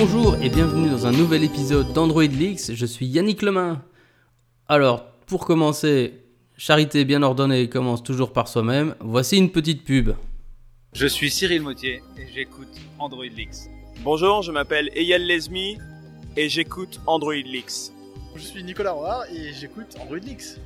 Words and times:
Bonjour 0.00 0.36
et 0.40 0.48
bienvenue 0.48 0.90
dans 0.90 1.08
un 1.08 1.10
nouvel 1.10 1.42
épisode 1.42 1.92
d'Android 1.92 2.22
Leaks. 2.22 2.72
Je 2.72 2.86
suis 2.86 3.04
Yannick 3.04 3.42
Lemain. 3.42 3.82
Alors, 4.68 5.10
pour 5.26 5.44
commencer, 5.44 6.22
charité 6.56 7.04
bien 7.04 7.24
ordonnée 7.24 7.68
commence 7.68 8.04
toujours 8.04 8.32
par 8.32 8.46
soi-même. 8.46 8.94
Voici 9.00 9.38
une 9.38 9.50
petite 9.50 9.82
pub. 9.84 10.10
Je 10.92 11.08
suis 11.08 11.32
Cyril 11.32 11.62
Mautier 11.62 12.00
et 12.16 12.28
j'écoute 12.32 12.68
Android 13.00 13.24
Leaks. 13.24 13.68
Bonjour, 14.04 14.42
je 14.42 14.52
m'appelle 14.52 14.88
Eyal 14.94 15.22
Lesmi 15.22 15.78
et 16.36 16.48
j'écoute 16.48 17.00
Android 17.08 17.34
Leaks. 17.34 17.90
Je 18.36 18.40
suis 18.40 18.62
Nicolas 18.62 18.92
Roard 18.92 19.24
et 19.34 19.52
j'écoute 19.52 19.96
Android 20.00 20.18
Leaks. 20.18 20.60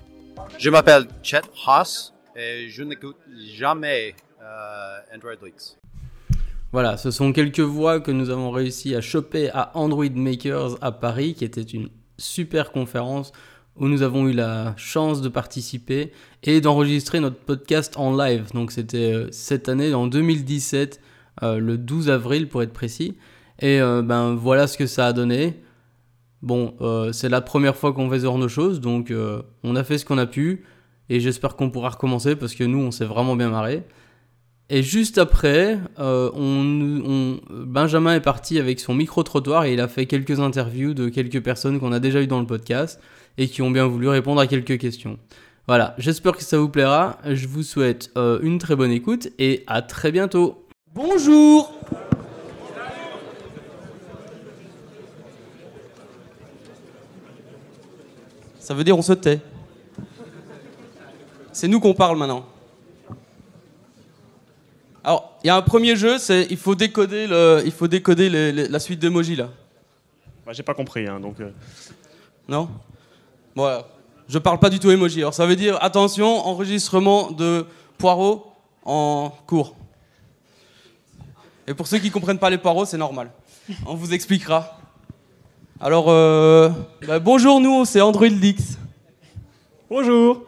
Je 0.59 0.69
m'appelle 0.69 1.09
Chet 1.23 1.41
Haas 1.67 2.12
et 2.37 2.69
je 2.69 2.83
n'écoute 2.83 3.17
jamais 3.55 4.14
euh, 4.43 4.99
Android 5.14 5.33
Leaks. 5.43 5.79
Voilà, 6.72 6.96
ce 6.96 7.11
sont 7.11 7.35
quelques 7.35 7.61
voix 7.61 8.00
que 8.00 8.11
nous 8.11 8.31
avons 8.31 8.50
réussi 8.50 8.94
à 8.94 9.03
choper 9.03 9.50
à 9.50 9.72
Android 9.75 10.08
Makers 10.14 10.79
à 10.80 10.90
Paris, 10.90 11.35
qui 11.35 11.44
était 11.44 11.61
une 11.61 11.90
super 12.17 12.72
conférence 12.72 13.32
où 13.76 13.89
nous 13.89 14.00
avons 14.00 14.26
eu 14.26 14.32
la 14.32 14.72
chance 14.79 15.21
de 15.21 15.29
participer 15.29 16.13
et 16.43 16.63
d'enregistrer 16.63 17.21
notre 17.21 17.36
podcast 17.36 17.99
en 17.99 18.16
live. 18.16 18.46
Donc 18.54 18.72
c'était 18.72 19.13
euh, 19.13 19.29
cette 19.32 19.68
année, 19.68 19.93
en 19.93 20.07
2017, 20.07 20.99
euh, 21.43 21.58
le 21.58 21.77
12 21.77 22.08
avril 22.08 22.49
pour 22.49 22.63
être 22.63 22.72
précis. 22.72 23.18
Et 23.61 23.79
euh, 23.82 24.00
ben 24.00 24.35
voilà 24.35 24.66
ce 24.66 24.79
que 24.79 24.86
ça 24.86 25.08
a 25.08 25.13
donné. 25.13 25.61
Bon, 26.41 26.75
c'est 27.13 27.29
la 27.29 27.41
première 27.41 27.77
fois 27.77 27.93
qu'on 27.93 28.11
fait 28.11 28.18
ce 28.18 28.25
genre 28.25 28.39
de 28.39 28.49
choses, 28.49 28.80
donc 28.80 29.14
on 29.63 29.77
a 29.77 29.85
fait 29.85 29.96
ce 29.96 30.04
qu'on 30.04 30.18
a 30.18 30.27
pu. 30.27 30.64
Et 31.08 31.21
j'espère 31.21 31.54
qu'on 31.54 31.71
pourra 31.71 31.91
recommencer 31.91 32.34
parce 32.34 32.56
que 32.56 32.64
nous, 32.64 32.80
on 32.80 32.91
s'est 32.91 33.05
vraiment 33.05 33.36
bien 33.36 33.50
marré. 33.50 33.84
Et 34.75 34.83
juste 34.83 35.19
après, 35.19 35.78
euh, 35.98 36.31
on, 36.34 37.39
Benjamin 37.50 38.14
est 38.14 38.20
parti 38.20 38.58
avec 38.58 38.80
son 38.80 38.94
micro-trottoir 38.94 39.66
et 39.66 39.74
il 39.74 39.80
a 39.83 39.86
fait 39.86 40.06
quelques 40.06 40.41
interviews 40.41 40.94
de 40.94 41.10
quelques 41.10 41.42
personnes 41.42 41.78
qu'on 41.78 41.92
a 41.92 42.00
déjà 42.00 42.22
eues 42.22 42.27
dans 42.27 42.41
le 42.41 42.47
podcast 42.47 42.98
et 43.36 43.48
qui 43.48 43.60
ont 43.60 43.70
bien 43.70 43.86
voulu 43.86 44.08
répondre 44.08 44.41
à 44.41 44.47
quelques 44.47 44.78
questions. 44.78 45.19
Voilà, 45.69 45.94
j'espère 45.98 46.32
que 46.32 46.42
ça 46.42 46.56
vous 46.56 46.70
plaira. 46.70 47.19
Je 47.28 47.47
vous 47.48 47.62
souhaite 47.62 48.12
euh, 48.16 48.38
une 48.41 48.58
très 48.58 48.74
bonne 48.74 48.91
écoute 48.91 49.28
et 49.38 49.62
à 49.66 49.82
très 49.82 50.10
bientôt. 50.10 50.64
Bonjour 50.94 51.78
Ça 58.58 58.72
veut 58.72 58.84
dire 58.84 58.97
on 58.97 59.02
se 59.02 59.12
tait. 59.12 59.41
C'est 61.52 61.69
nous 61.69 61.78
qu'on 61.78 61.92
parle 61.92 62.16
maintenant. 62.16 62.47
Alors, 65.05 65.33
il 65.42 65.48
y 65.48 65.50
a 65.50 65.56
un 65.56 65.62
premier 65.62 65.97
jeu, 65.97 66.19
c'est 66.19 66.47
il 66.50 66.56
faut 66.56 66.75
décoder, 66.75 67.27
le, 67.27 67.62
il 67.64 67.72
faut 67.72 67.89
décoder 67.89 68.28
les- 68.31 68.53
les- 68.53 68.69
la 68.69 68.78
suite 68.78 69.00
d'emoji 69.00 69.34
là. 69.36 69.48
Bah, 70.47 70.53
J'ai 70.53 70.62
pas 70.62 70.75
compris, 70.75 71.06
hein, 71.06 71.19
donc. 71.20 71.41
euh, 71.41 71.50
Non? 72.48 72.69
Voilà. 73.55 73.86
Je 74.28 74.39
parle 74.39 74.59
pas 74.59 74.70
du 74.70 74.78
tout 74.78 74.91
emoji. 74.91 75.20
Alors 75.20 75.34
ça 75.34 75.44
veut 75.47 75.56
dire 75.56 75.77
attention, 75.83 76.47
enregistrement 76.47 77.31
de 77.33 77.67
poireaux 77.98 78.53
en 78.84 79.33
cours. 79.47 79.75
Et 81.66 81.75
pour 81.75 81.87
ceux 81.87 81.98
qui 81.98 82.11
comprennent 82.11 82.39
pas 82.39 82.50
les 82.50 82.59
poireaux, 82.59 82.84
c'est 82.84 82.97
normal. 82.98 83.31
On 83.87 83.94
vous 83.94 84.12
expliquera. 84.14 84.78
Alors, 85.81 86.06
euh, 86.09 86.70
bah, 87.06 87.19
bonjour 87.19 87.61
nous, 87.61 87.84
c'est 87.84 88.00
Android 88.00 88.27
Leaks. 88.28 88.77
Bonjour 89.91 90.42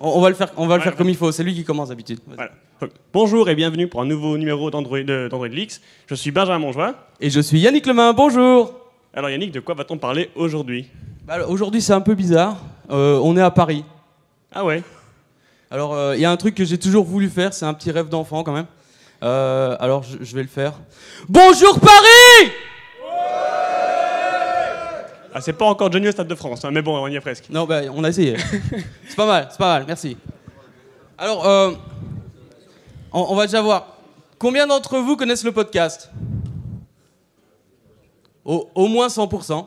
On, 0.00 0.08
on 0.18 0.20
va 0.20 0.28
le 0.28 0.34
faire, 0.34 0.50
on 0.56 0.66
va 0.66 0.76
le 0.76 0.82
faire 0.82 0.96
comme 0.96 1.08
il 1.08 1.16
faut. 1.16 1.30
C'est 1.32 1.42
lui 1.44 1.54
qui 1.54 1.64
commence 1.64 1.88
d'habitude. 1.88 2.18
Voilà. 2.26 2.50
Bonjour 3.12 3.48
et 3.48 3.54
bienvenue 3.54 3.88
pour 3.88 4.00
un 4.02 4.06
nouveau 4.06 4.36
numéro 4.36 4.70
d'Android 4.70 4.98
Leaks. 5.48 5.80
Je 6.06 6.14
suis 6.14 6.30
Benjamin 6.30 6.58
Monjoie. 6.58 6.94
Et 7.20 7.30
je 7.30 7.40
suis 7.40 7.60
Yannick 7.60 7.86
Lemain. 7.86 8.12
Bonjour. 8.12 8.74
Alors 9.14 9.30
Yannick, 9.30 9.52
de 9.52 9.60
quoi 9.60 9.74
va-t-on 9.74 9.96
parler 9.96 10.30
aujourd'hui? 10.34 10.88
Bah, 11.26 11.46
Aujourd'hui, 11.48 11.80
c'est 11.80 11.92
un 11.92 12.00
peu 12.00 12.14
bizarre. 12.14 12.56
Euh, 12.90 13.18
on 13.22 13.36
est 13.36 13.40
à 13.42 13.50
Paris. 13.50 13.84
Ah 14.52 14.64
ouais 14.64 14.82
Alors, 15.70 15.94
euh, 15.94 16.16
il 16.16 16.20
y 16.20 16.24
a 16.24 16.30
un 16.30 16.36
truc 16.36 16.54
que 16.54 16.64
j'ai 16.64 16.78
toujours 16.78 17.04
voulu 17.04 17.28
faire, 17.28 17.54
c'est 17.54 17.64
un 17.64 17.74
petit 17.74 17.90
rêve 17.90 18.08
d'enfant 18.08 18.42
quand 18.42 18.52
même. 18.52 18.66
Euh, 19.22 19.76
alors, 19.80 20.02
je, 20.02 20.18
je 20.20 20.34
vais 20.36 20.42
le 20.42 20.48
faire. 20.48 20.74
Bonjour 21.28 21.80
Paris 21.80 22.52
Ah, 25.36 25.40
c'est 25.40 25.52
pas 25.52 25.64
encore 25.66 25.90
Johnny 25.90 26.06
au 26.08 26.12
Stade 26.12 26.28
de 26.28 26.34
France, 26.36 26.64
hein, 26.64 26.70
mais 26.70 26.80
bon, 26.80 26.96
on 26.96 27.08
y 27.08 27.16
est 27.16 27.20
presque. 27.20 27.50
Non, 27.50 27.64
bah, 27.64 27.80
on 27.92 28.04
a 28.04 28.08
essayé. 28.08 28.36
c'est 29.08 29.16
pas 29.16 29.26
mal, 29.26 29.48
c'est 29.50 29.58
pas 29.58 29.74
mal, 29.78 29.84
merci. 29.86 30.16
Alors, 31.18 31.44
euh, 31.46 31.72
on, 33.12 33.20
on 33.30 33.34
va 33.34 33.46
déjà 33.46 33.60
voir. 33.60 33.88
Combien 34.38 34.66
d'entre 34.66 34.98
vous 34.98 35.16
connaissent 35.16 35.42
le 35.44 35.52
podcast? 35.52 36.10
Au, 38.44 38.68
au 38.74 38.86
moins 38.88 39.08
100%. 39.08 39.66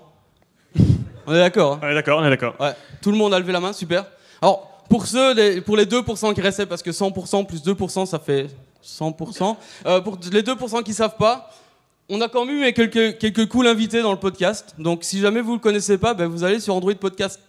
On 1.25 1.33
est 1.33 1.37
d'accord 1.39 1.73
hein? 1.73 1.79
On 1.83 1.89
est 1.89 1.93
d'accord, 1.95 2.19
on 2.21 2.25
est 2.25 2.29
d'accord. 2.29 2.55
Ouais, 2.59 2.73
tout 3.01 3.11
le 3.11 3.17
monde 3.17 3.33
a 3.33 3.39
levé 3.39 3.51
la 3.51 3.59
main, 3.59 3.73
super. 3.73 4.05
Alors, 4.41 4.83
pour 4.89 5.05
ceux, 5.05 5.33
les- 5.33 5.59
pour 5.61 5.75
les 5.75 5.85
2% 5.85 6.33
qui 6.33 6.41
restaient, 6.41 6.65
parce 6.65 6.81
que 6.83 6.91
100% 6.91 7.45
plus 7.45 7.61
2%, 7.61 8.05
ça 8.05 8.19
fait 8.19 8.47
100%. 8.81 9.57
Euh, 9.85 9.99
pour 9.99 10.17
les 10.31 10.43
2% 10.43 10.83
qui 10.83 10.93
savent 10.93 11.17
pas, 11.17 11.49
on 12.09 12.21
a 12.21 12.29
quand 12.29 12.45
même 12.45 12.63
eu 12.63 12.73
quelques, 12.73 13.17
quelques 13.17 13.47
cool 13.49 13.67
invités 13.67 14.01
dans 14.01 14.11
le 14.11 14.19
podcast. 14.19 14.75
Donc, 14.77 15.03
si 15.03 15.19
jamais 15.19 15.41
vous 15.41 15.53
le 15.53 15.59
connaissez 15.59 15.97
pas, 15.97 16.13
ben, 16.13 16.27
vous 16.27 16.43
allez 16.43 16.59
sur 16.59 16.73
Android 16.75 16.93
Podcast, 16.95 17.39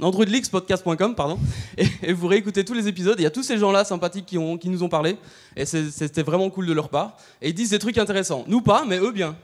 AndroidLeaksPodcast.com, 0.00 1.14
pardon, 1.14 1.38
et, 1.78 1.86
et 2.02 2.12
vous 2.12 2.26
réécoutez 2.26 2.64
tous 2.64 2.74
les 2.74 2.88
épisodes. 2.88 3.16
Il 3.18 3.22
y 3.22 3.26
a 3.26 3.30
tous 3.30 3.42
ces 3.42 3.58
gens-là 3.58 3.84
sympathiques 3.84 4.26
qui, 4.26 4.38
ont, 4.38 4.56
qui 4.58 4.68
nous 4.68 4.82
ont 4.82 4.88
parlé, 4.88 5.16
et 5.56 5.64
c'était 5.66 6.22
vraiment 6.22 6.48
cool 6.50 6.66
de 6.66 6.72
leur 6.72 6.88
part. 6.88 7.16
Et 7.42 7.50
ils 7.50 7.54
disent 7.54 7.70
des 7.70 7.78
trucs 7.78 7.98
intéressants. 7.98 8.44
Nous 8.48 8.60
pas, 8.62 8.84
mais 8.86 8.98
eux 8.98 9.12
bien. 9.12 9.36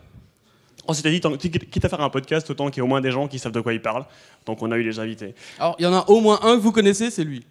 On 0.89 0.95
s'était 0.95 1.11
dit, 1.11 1.21
tant- 1.21 1.37
quitte 1.37 1.85
à 1.85 1.89
faire 1.89 2.01
un 2.01 2.09
podcast, 2.11 2.49
autant 2.51 2.67
qu'il 2.71 2.77
y 2.77 2.81
ait 2.81 2.83
au 2.83 2.89
moins 2.89 3.01
des 3.03 3.11
gens 3.13 3.29
qui 3.29 3.39
savent 3.39 3.53
de 3.53 3.61
quoi 3.61 3.75
ils 3.75 3.83
parlent. 3.83 4.07
Donc 4.47 4.63
on 4.63 4.73
a 4.73 4.77
eu 4.79 4.83
les 4.83 4.99
invités. 4.99 5.35
Alors, 5.59 5.77
il 5.79 5.83
y 5.85 5.87
en 5.87 5.93
a 5.93 6.05
au 6.09 6.21
moins 6.21 6.41
un 6.43 6.57
que 6.57 6.61
vous 6.63 6.73
connaissez, 6.73 7.11
c'est 7.11 7.23
lui. 7.25 7.45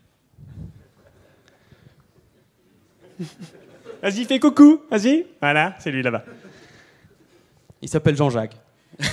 Vas-y, 4.01 4.25
fais 4.25 4.39
coucou, 4.39 4.81
vas-y. 4.89 5.25
Voilà, 5.41 5.75
c'est 5.79 5.91
lui 5.91 6.01
là-bas. 6.01 6.23
Il 7.81 7.89
s'appelle 7.89 8.15
Jean-Jacques. 8.15 8.55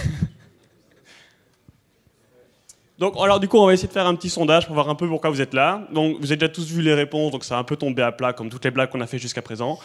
Donc, 2.98 3.14
alors, 3.20 3.38
du 3.40 3.46
coup, 3.46 3.58
on 3.58 3.66
va 3.66 3.74
essayer 3.74 3.88
de 3.88 3.92
faire 3.92 4.06
un 4.06 4.14
petit 4.14 4.30
sondage 4.30 4.64
pour 4.64 4.74
voir 4.74 4.88
un 4.88 4.94
peu 4.94 5.06
pourquoi 5.06 5.28
vous 5.28 5.42
êtes 5.42 5.52
là. 5.52 5.86
Donc, 5.92 6.16
vous 6.18 6.26
avez 6.26 6.36
déjà 6.36 6.48
tous 6.48 6.66
vu 6.66 6.80
les 6.80 6.94
réponses, 6.94 7.30
donc 7.30 7.44
ça 7.44 7.56
a 7.56 7.60
un 7.60 7.64
peu 7.64 7.76
tombé 7.76 8.02
à 8.02 8.10
plat, 8.10 8.32
comme 8.32 8.48
toutes 8.48 8.64
les 8.64 8.70
blagues 8.70 8.88
qu'on 8.88 9.02
a 9.02 9.06
fait 9.06 9.18
jusqu'à 9.18 9.42
présent. 9.42 9.78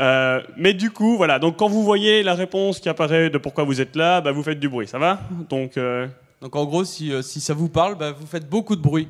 Euh, 0.00 0.42
mais 0.56 0.74
du 0.74 0.90
coup, 0.90 1.16
voilà. 1.16 1.38
Donc, 1.38 1.56
quand 1.56 1.68
vous 1.68 1.84
voyez 1.84 2.24
la 2.24 2.34
réponse 2.34 2.80
qui 2.80 2.88
apparaît 2.88 3.30
de 3.30 3.38
pourquoi 3.38 3.62
vous 3.62 3.80
êtes 3.80 3.94
là, 3.94 4.20
bah, 4.20 4.32
vous 4.32 4.42
faites 4.42 4.58
du 4.58 4.68
bruit, 4.68 4.88
ça 4.88 4.98
va? 4.98 5.20
Donc, 5.48 5.76
euh, 5.76 6.08
Donc 6.42 6.56
en 6.56 6.64
gros, 6.64 6.84
si, 6.84 7.12
euh, 7.12 7.22
si 7.22 7.40
ça 7.40 7.54
vous 7.54 7.68
parle, 7.68 7.94
bah, 7.94 8.10
vous 8.10 8.26
faites 8.26 8.48
beaucoup 8.48 8.74
de 8.74 8.82
bruit. 8.82 9.06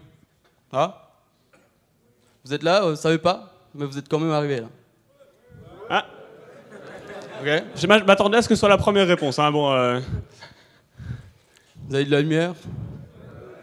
Ah 0.70 1.10
Vous 2.44 2.52
êtes 2.52 2.62
là, 2.62 2.84
euh, 2.84 2.90
vous 2.90 2.96
savez 2.96 3.18
pas, 3.18 3.54
mais 3.74 3.86
vous 3.86 3.96
êtes 3.96 4.08
quand 4.08 4.18
même 4.18 4.32
arrivé 4.32 4.60
là. 4.60 4.68
Ah. 7.38 7.42
Ok. 7.42 7.62
je 7.76 7.86
m'a- 7.86 8.02
m'attendais 8.04 8.38
à 8.38 8.42
ce 8.42 8.48
que 8.48 8.54
ce 8.54 8.60
soit 8.60 8.68
la 8.68 8.78
première 8.78 9.06
réponse. 9.06 9.38
Hein. 9.38 9.50
Bon, 9.50 9.72
euh, 9.72 10.00
Vous 11.88 11.94
avez 11.94 12.04
de 12.04 12.10
la 12.10 12.20
lumière? 12.20 12.54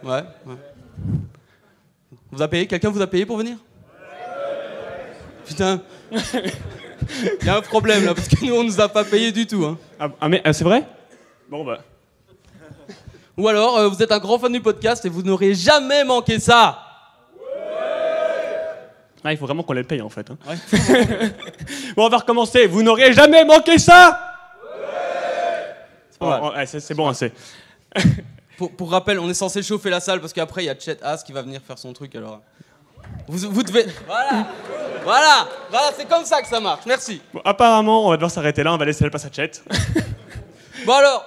Ouais. 0.04 0.24
ouais. 0.46 0.56
Vous 2.32 2.42
avez 2.42 2.50
payé? 2.50 2.68
Quelqu'un 2.68 2.90
vous 2.90 3.02
a 3.02 3.08
payé 3.08 3.26
pour 3.26 3.38
venir? 3.38 3.58
Putain. 5.46 5.82
Il 6.12 7.46
y 7.46 7.50
a 7.50 7.58
un 7.58 7.62
problème 7.62 8.06
là, 8.06 8.14
parce 8.14 8.28
que 8.30 8.46
nous 8.46 8.54
on 8.56 8.64
nous 8.64 8.80
a 8.80 8.88
pas 8.88 9.04
payé 9.04 9.32
du 9.32 9.46
tout. 9.46 9.66
Hein. 9.66 9.78
ah, 10.00 10.08
ah, 10.22 10.30
mais 10.30 10.42
ah, 10.46 10.54
c'est 10.54 10.64
vrai? 10.64 10.84
Bon, 11.50 11.66
bah. 11.66 11.80
Ou 13.38 13.48
alors, 13.48 13.78
euh, 13.78 13.88
vous 13.90 14.02
êtes 14.02 14.12
un 14.12 14.20
grand 14.20 14.40
fan 14.40 14.52
du 14.54 14.62
podcast 14.62 15.04
et 15.06 15.10
vous 15.10 15.22
n'auriez 15.24 15.54
jamais 15.56 16.04
manqué 16.06 16.40
ça. 16.40 16.83
Ah, 19.24 19.32
il 19.32 19.38
faut 19.38 19.46
vraiment 19.46 19.64
qu'on 19.64 19.74
les 19.74 19.84
paye 19.84 20.02
en 20.02 20.10
fait. 20.10 20.30
hein. 20.30 20.38
bon, 21.96 22.06
on 22.06 22.10
va 22.10 22.18
recommencer. 22.18 22.68
Vous 22.68 22.84
n'auriez 22.84 23.14
jamais 23.14 23.46
manqué 23.46 23.78
ça? 23.78 24.20
C'est 26.12 26.22
mal. 26.22 26.40
Oh, 26.44 26.50
oh, 26.52 26.58
ouais, 26.58 26.66
c'est 26.66 26.80
c'est 26.80 26.94
bon, 26.94 27.08
assez. 27.08 27.32
Pour, 28.58 28.72
pour 28.72 28.92
rappel, 28.92 29.18
on 29.20 29.28
est 29.30 29.34
censé 29.34 29.64
chauffer 29.64 29.90
la 29.90 30.00
salle 30.00 30.22
parce 30.22 30.32
qu'après 30.32 30.62
il 30.64 30.68
y 30.68 30.70
a 30.70 30.78
Chet 30.78 31.00
Haas 31.02 31.24
qui 31.26 31.32
va 31.34 31.42
venir 31.42 31.60
faire 31.66 31.78
son 31.80 31.92
truc 31.92 32.16
alors. 32.16 32.40
Vous, 33.28 33.50
vous 33.52 33.64
devez. 33.64 33.86
Voilà 34.06 34.48
Voilà 35.04 35.48
Voilà, 35.72 35.88
c'est 35.98 36.08
comme 36.08 36.24
ça 36.24 36.40
que 36.42 36.48
ça 36.48 36.60
marche, 36.60 36.84
merci. 36.86 37.20
Bon, 37.34 37.42
apparemment, 37.44 38.06
on 38.06 38.10
va 38.12 38.16
devoir 38.18 38.30
s'arrêter 38.30 38.62
là. 38.62 38.72
On 38.72 38.78
va 38.78 38.86
laisser 38.86 39.04
la 39.04 39.10
place 39.10 39.26
à 39.26 39.32
Chet. 39.32 39.52
Bon 40.86 40.94
alors, 40.94 41.26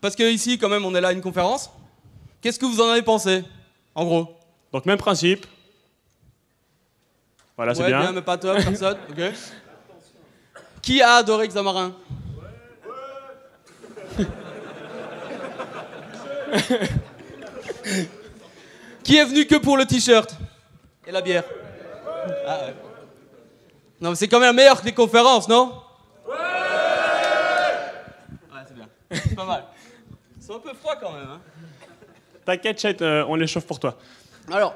parce 0.00 0.16
que 0.16 0.22
ici 0.24 0.58
quand 0.58 0.68
même 0.68 0.84
on 0.84 0.94
est 0.94 1.00
là 1.00 1.08
à 1.08 1.12
une 1.12 1.20
conférence, 1.20 1.70
qu'est-ce 2.40 2.58
que 2.58 2.64
vous 2.66 2.80
en 2.80 2.88
avez 2.88 3.02
pensé 3.02 3.44
En 3.94 4.04
gros? 4.04 4.36
Donc, 4.72 4.84
même 4.86 4.98
principe. 4.98 5.46
Voilà, 7.58 7.74
c'est 7.74 7.82
Ouais, 7.82 7.88
bien. 7.88 8.12
mais 8.12 8.22
pas 8.22 8.38
top, 8.38 8.56
personne. 8.56 8.96
Qui 10.80 11.02
a 11.02 11.14
adoré 11.16 11.48
Xamarin 11.48 11.92
Qui 19.02 19.16
est 19.16 19.24
venu 19.24 19.44
que 19.46 19.56
pour 19.56 19.76
le 19.76 19.84
t-shirt 19.86 20.36
Et 21.06 21.10
la 21.10 21.20
bière 21.20 21.42
Ah 22.46 22.60
ouais. 22.66 22.74
Non 24.00 24.10
mais 24.10 24.16
c'est 24.16 24.28
quand 24.28 24.38
même 24.38 24.54
meilleur 24.54 24.80
que 24.80 24.86
les 24.86 24.94
conférences, 24.94 25.48
non 25.48 25.82
C'est 29.10 29.34
pas 29.34 29.44
mal. 29.44 29.64
C'est 30.38 30.52
un 30.54 30.58
peu 30.60 30.74
froid 30.74 30.94
quand 31.00 31.12
même. 31.12 31.28
Hein. 31.28 31.40
T'inquiète, 32.44 32.80
Chet, 32.80 33.02
euh, 33.02 33.24
on 33.28 33.34
les 33.34 33.46
chauffe 33.48 33.66
pour 33.66 33.80
toi. 33.80 33.96
Alors, 34.52 34.74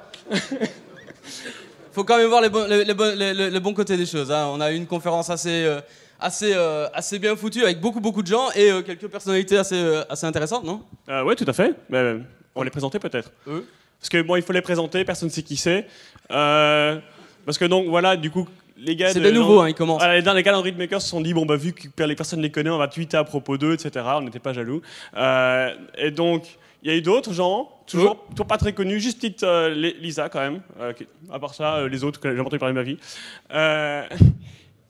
faut 1.92 2.04
quand 2.04 2.16
même 2.18 2.28
voir 2.28 2.40
les, 2.42 2.48
bons- 2.48 2.66
les- 2.68 2.84
les 2.84 2.94
bons- 2.94 3.16
les- 3.16 3.74
côtés 3.74 3.96
des 3.96 4.06
choses. 4.06 4.30
hein. 4.32 4.48
On 4.52 4.60
a 4.60 4.72
eu 4.72 4.76
une 4.76 4.86
conférence 4.86 5.30
assez, 5.30 5.64
euh, 5.64 5.80
assez, 6.18 6.52
euh, 6.54 6.86
assez 6.94 7.18
bien 7.18 7.36
foutue 7.36 7.62
avec 7.62 7.80
beaucoup, 7.80 8.00
beaucoup 8.00 8.22
de 8.22 8.26
gens 8.28 8.50
et 8.54 8.70
euh, 8.70 8.82
quelques 8.82 9.08
personnalités 9.08 9.56
assez, 9.58 10.02
assez 10.08 10.26
intéressantes, 10.26 10.64
non? 10.64 10.82
Ouais, 11.08 11.34
tout 11.36 11.44
à 11.46 11.52
fait. 11.52 11.74
Mais, 11.90 12.16
on 12.54 12.62
les 12.62 12.70
présenter 12.70 12.98
peut-être. 12.98 13.30
Parce 13.46 14.08
que 14.10 14.20
bon, 14.22 14.36
il 14.36 14.42
faut 14.42 14.52
les 14.52 14.62
présenter, 14.62 15.04
personne 15.04 15.28
ne 15.28 15.32
sait 15.32 15.42
qui 15.42 15.56
c'est. 15.56 15.86
Parce 16.28 17.58
que 17.58 17.64
donc 17.64 17.86
voilà, 17.88 18.16
du 18.16 18.30
coup, 18.30 18.46
les 18.76 18.96
gars. 18.96 19.12
C'est 19.12 19.20
de- 19.20 19.24
des 19.24 19.32
nouveaux, 19.32 19.60
hein, 19.60 19.68
ils 19.68 19.74
commencent. 19.74 19.98
Voilà, 20.02 20.18
les, 20.20 20.34
les 20.34 20.42
gars 20.42 20.52
d'Android 20.52 20.72
Maker 20.76 21.00
se 21.00 21.08
sont 21.08 21.20
dit 21.20 21.34
bon 21.34 21.46
bah 21.46 21.56
vu 21.56 21.72
que 21.72 22.02
les 22.02 22.14
personnes 22.16 22.40
les 22.40 22.50
connaissent, 22.50 22.72
on 22.72 22.78
va 22.78 22.88
tweeter 22.88 23.16
à 23.16 23.24
propos 23.24 23.56
d'eux, 23.58 23.74
etc. 23.74 24.04
On 24.16 24.22
n'était 24.22 24.38
pas 24.38 24.52
jaloux. 24.52 24.82
Et 25.16 26.10
donc 26.10 26.44
il 26.82 26.90
y 26.90 26.94
a 26.94 26.96
eu 26.96 27.02
d'autres 27.02 27.32
gens, 27.32 27.70
toujours, 27.86 28.24
toujours 28.30 28.46
pas 28.46 28.58
très 28.58 28.72
connus, 28.72 28.98
juste 29.00 29.18
petite 29.20 29.42
euh, 29.44 29.70
Li- 29.70 29.94
Lisa 30.00 30.28
quand 30.28 30.40
même. 30.40 30.62
euh, 30.80 30.92
qui- 30.92 31.06
à 31.32 31.38
part 31.38 31.54
ça, 31.54 31.76
euh, 31.76 31.88
les 31.88 32.02
autres 32.04 32.18
que 32.20 32.34
j'ai 32.34 32.40
entendu 32.40 32.58
parler 32.58 32.74
de 32.74 32.78
ma 32.78 32.84
vie. 32.84 32.98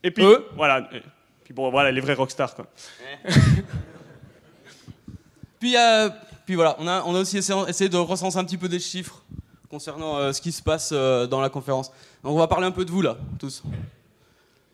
Et 0.04 0.10
puis 0.10 0.24
voilà. 0.56 0.88
Et 0.94 1.00
puis 1.44 1.54
bon 1.54 1.70
voilà 1.70 1.90
les 1.90 2.00
vrais 2.00 2.14
rockstars 2.14 2.54
quoi. 2.54 2.66
Puis, 5.58 5.76
euh, 5.76 6.08
puis 6.44 6.54
voilà, 6.56 6.74
on 6.80 6.86
a, 6.88 7.02
on 7.06 7.14
a 7.14 7.20
aussi 7.20 7.38
essayé, 7.38 7.58
essayé 7.68 7.88
de 7.88 7.96
recenser 7.96 8.36
un 8.38 8.44
petit 8.44 8.58
peu 8.58 8.68
des 8.68 8.80
chiffres 8.80 9.22
concernant 9.70 10.32
ce 10.32 10.40
qui 10.40 10.50
se 10.52 10.62
passe 10.62 10.92
dans 10.92 11.40
la 11.40 11.48
conférence. 11.48 11.88
Donc 12.24 12.32
on 12.34 12.38
va 12.38 12.48
parler 12.48 12.66
un 12.66 12.72
peu 12.72 12.84
de 12.84 12.90
vous 12.90 13.02
là, 13.02 13.16
tous. 13.38 13.62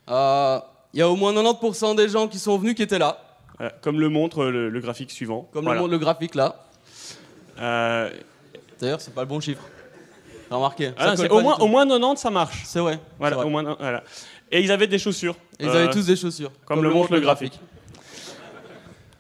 Il 0.09 0.99
y 0.99 1.03
a 1.03 1.09
au 1.09 1.17
moins 1.17 1.33
90% 1.35 1.95
des 1.97 2.09
gens 2.09 2.27
qui 2.29 2.39
sont 2.39 2.57
venus 2.59 2.75
qui 2.75 2.83
étaient 2.83 2.99
là, 2.99 3.19
Voilà, 3.59 3.73
comme 3.83 4.01
le 4.01 4.09
montre 4.09 4.45
le, 4.47 4.71
le 4.71 4.81
graphique 4.81 5.11
suivant. 5.11 5.49
comme 5.53 5.65
Voilà. 5.65 5.79
le 5.79 5.83
montre 5.83 5.93
le 5.93 5.99
graphique 5.99 6.35
là. 6.35 6.65
Euh, 7.61 8.11
D'ailleurs, 8.81 9.01
c'est 9.01 9.13
pas 9.15 9.23
le 9.23 9.27
bon 9.27 9.41
chiffre. 9.41 9.63
T'as 10.49 10.57
remarqué 10.57 10.93
ah, 10.97 11.13
au, 11.31 11.41
moins, 11.41 11.53
du 11.53 11.59
tout. 11.59 11.65
au 11.65 11.67
moins 11.69 11.87
90 11.87 12.21
ça 12.21 12.31
marche. 12.31 12.63
C'est 12.65 12.79
vrai. 12.81 12.99
Voilà, 13.19 13.39
au 13.45 13.49
moins, 13.51 13.63
voilà. 13.79 14.03
Et 14.51 14.61
ils 14.63 14.71
avaient 14.73 14.87
des 14.87 14.99
chaussures. 14.99 15.37
Et 15.59 15.65
ils 15.65 15.69
Euh, 15.69 15.85
avaient 15.85 15.91
tous 15.93 16.07
des 16.07 16.17
chaussures. 16.17 16.51
comme 16.65 16.83
le 16.83 16.91
montre 16.91 17.13
le 17.13 17.21
graphique. 17.21 17.59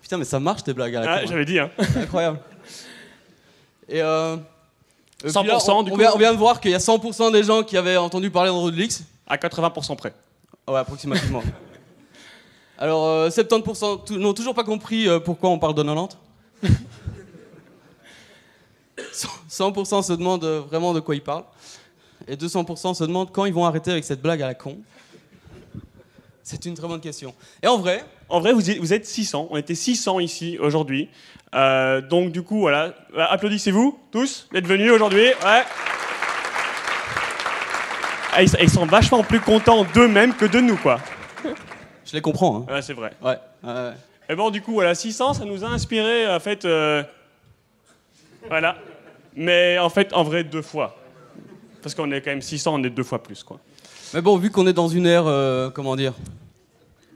Putain, 0.00 0.16
mais 0.16 0.24
ça 0.24 0.40
marche 0.40 0.62
tes 0.64 0.72
blagues 0.72 0.96
à 0.96 1.00
la 1.04 1.12
Ah, 1.12 1.26
j'avais 1.26 1.44
dit, 1.44 1.58
hein. 1.58 1.70
Incroyable. 1.96 2.38
Et 3.88 4.00
euh, 4.00 4.36
et 4.36 4.38
puis 5.24 5.30
100%, 5.32 5.46
là, 5.46 5.58
on, 5.74 5.82
du 5.82 5.90
on 5.90 5.94
coup. 5.94 6.00
vient, 6.00 6.12
on 6.14 6.18
vient 6.18 6.32
de 6.32 6.38
voir 6.38 6.60
qu'il 6.60 6.70
y 6.70 6.74
a 6.74 6.78
100% 6.78 7.32
des 7.32 7.42
gens 7.42 7.62
qui 7.62 7.76
avaient 7.76 7.96
entendu 7.96 8.30
parler 8.30 8.48
d'Android 8.50 8.70
Leaks. 8.70 9.00
À 9.26 9.36
80% 9.36 9.96
près. 9.96 10.14
Ah 10.66 10.72
Ouais, 10.72 10.78
approximativement. 10.78 11.42
Alors, 12.78 13.04
euh, 13.06 13.28
70% 13.28 14.04
tou- 14.04 14.16
n'ont 14.18 14.32
toujours 14.32 14.54
pas 14.54 14.64
compris 14.64 15.08
euh, 15.08 15.18
pourquoi 15.18 15.50
on 15.50 15.58
parle 15.58 15.74
de 15.74 15.82
90. 15.82 16.16
100% 19.50 20.02
se 20.02 20.12
demandent 20.12 20.44
euh, 20.44 20.60
vraiment 20.60 20.92
de 20.94 21.00
quoi 21.00 21.14
ils 21.14 21.22
parlent. 21.22 21.44
Et 22.26 22.36
200% 22.36 22.94
se 22.94 23.04
demandent 23.04 23.30
quand 23.32 23.44
ils 23.44 23.54
vont 23.54 23.64
arrêter 23.64 23.90
avec 23.90 24.04
cette 24.04 24.20
blague 24.20 24.42
à 24.42 24.46
la 24.46 24.54
con. 24.54 24.78
C'est 26.42 26.64
une 26.64 26.74
très 26.74 26.88
bonne 26.88 27.00
question. 27.00 27.34
Et 27.62 27.66
en 27.66 27.78
vrai, 27.78 28.04
En 28.30 28.40
vrai, 28.40 28.52
vous 28.52 28.70
êtes, 28.70 28.78
vous 28.78 28.92
êtes 28.92 29.06
600. 29.06 29.48
On 29.50 29.56
était 29.56 29.74
600 29.74 30.20
ici 30.20 30.58
aujourd'hui. 30.60 31.08
Euh, 31.54 32.00
donc, 32.02 32.30
du 32.32 32.42
coup, 32.42 32.60
voilà. 32.60 32.94
Euh, 33.16 33.24
Applaudissez-vous 33.30 33.98
tous 34.10 34.48
d'être 34.52 34.66
venus 34.66 34.90
aujourd'hui. 34.92 35.26
Ouais. 35.44 35.62
Ah, 38.32 38.42
ils, 38.42 38.50
ils 38.60 38.70
sont 38.70 38.84
vachement 38.86 39.22
plus 39.22 39.40
contents 39.40 39.84
d'eux-mêmes 39.94 40.34
que 40.34 40.44
de 40.44 40.60
nous, 40.60 40.76
quoi. 40.76 41.00
je 42.04 42.12
les 42.12 42.20
comprends. 42.20 42.66
hein. 42.68 42.72
Ouais, 42.74 42.82
c'est 42.82 42.92
vrai. 42.92 43.12
Ouais. 43.22 43.38
ouais, 43.64 43.72
ouais. 43.72 43.92
Et 44.28 44.34
bon, 44.34 44.50
du 44.50 44.60
coup, 44.60 44.72
voilà, 44.74 44.94
600, 44.94 45.34
ça 45.34 45.44
nous 45.46 45.64
a 45.64 45.68
inspiré, 45.68 46.26
en 46.28 46.38
fait. 46.40 46.64
euh, 46.66 47.02
Voilà. 48.48 48.76
Mais 49.38 49.78
en 49.78 49.88
fait, 49.88 50.12
en 50.14 50.24
vrai, 50.24 50.42
deux 50.42 50.62
fois. 50.62 50.96
Parce 51.80 51.94
qu'on 51.94 52.10
est 52.10 52.20
quand 52.20 52.30
même 52.30 52.42
600, 52.42 52.74
on 52.74 52.82
est 52.82 52.90
deux 52.90 53.04
fois 53.04 53.22
plus, 53.22 53.44
quoi. 53.44 53.60
Mais 54.12 54.20
bon, 54.20 54.36
vu 54.36 54.50
qu'on 54.50 54.66
est 54.66 54.72
dans 54.72 54.88
une 54.88 55.06
ère, 55.06 55.28
euh, 55.28 55.70
comment 55.70 55.94
dire, 55.94 56.12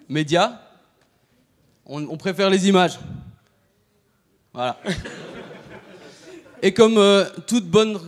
média, 0.08 0.62
on, 1.84 2.16
préfère 2.16 2.48
les 2.48 2.68
images. 2.68 3.00
Voilà. 4.54 4.78
Et 6.62 6.72
comme, 6.72 6.96
euh, 6.96 7.24
toute 7.48 7.66
bonne, 7.66 7.98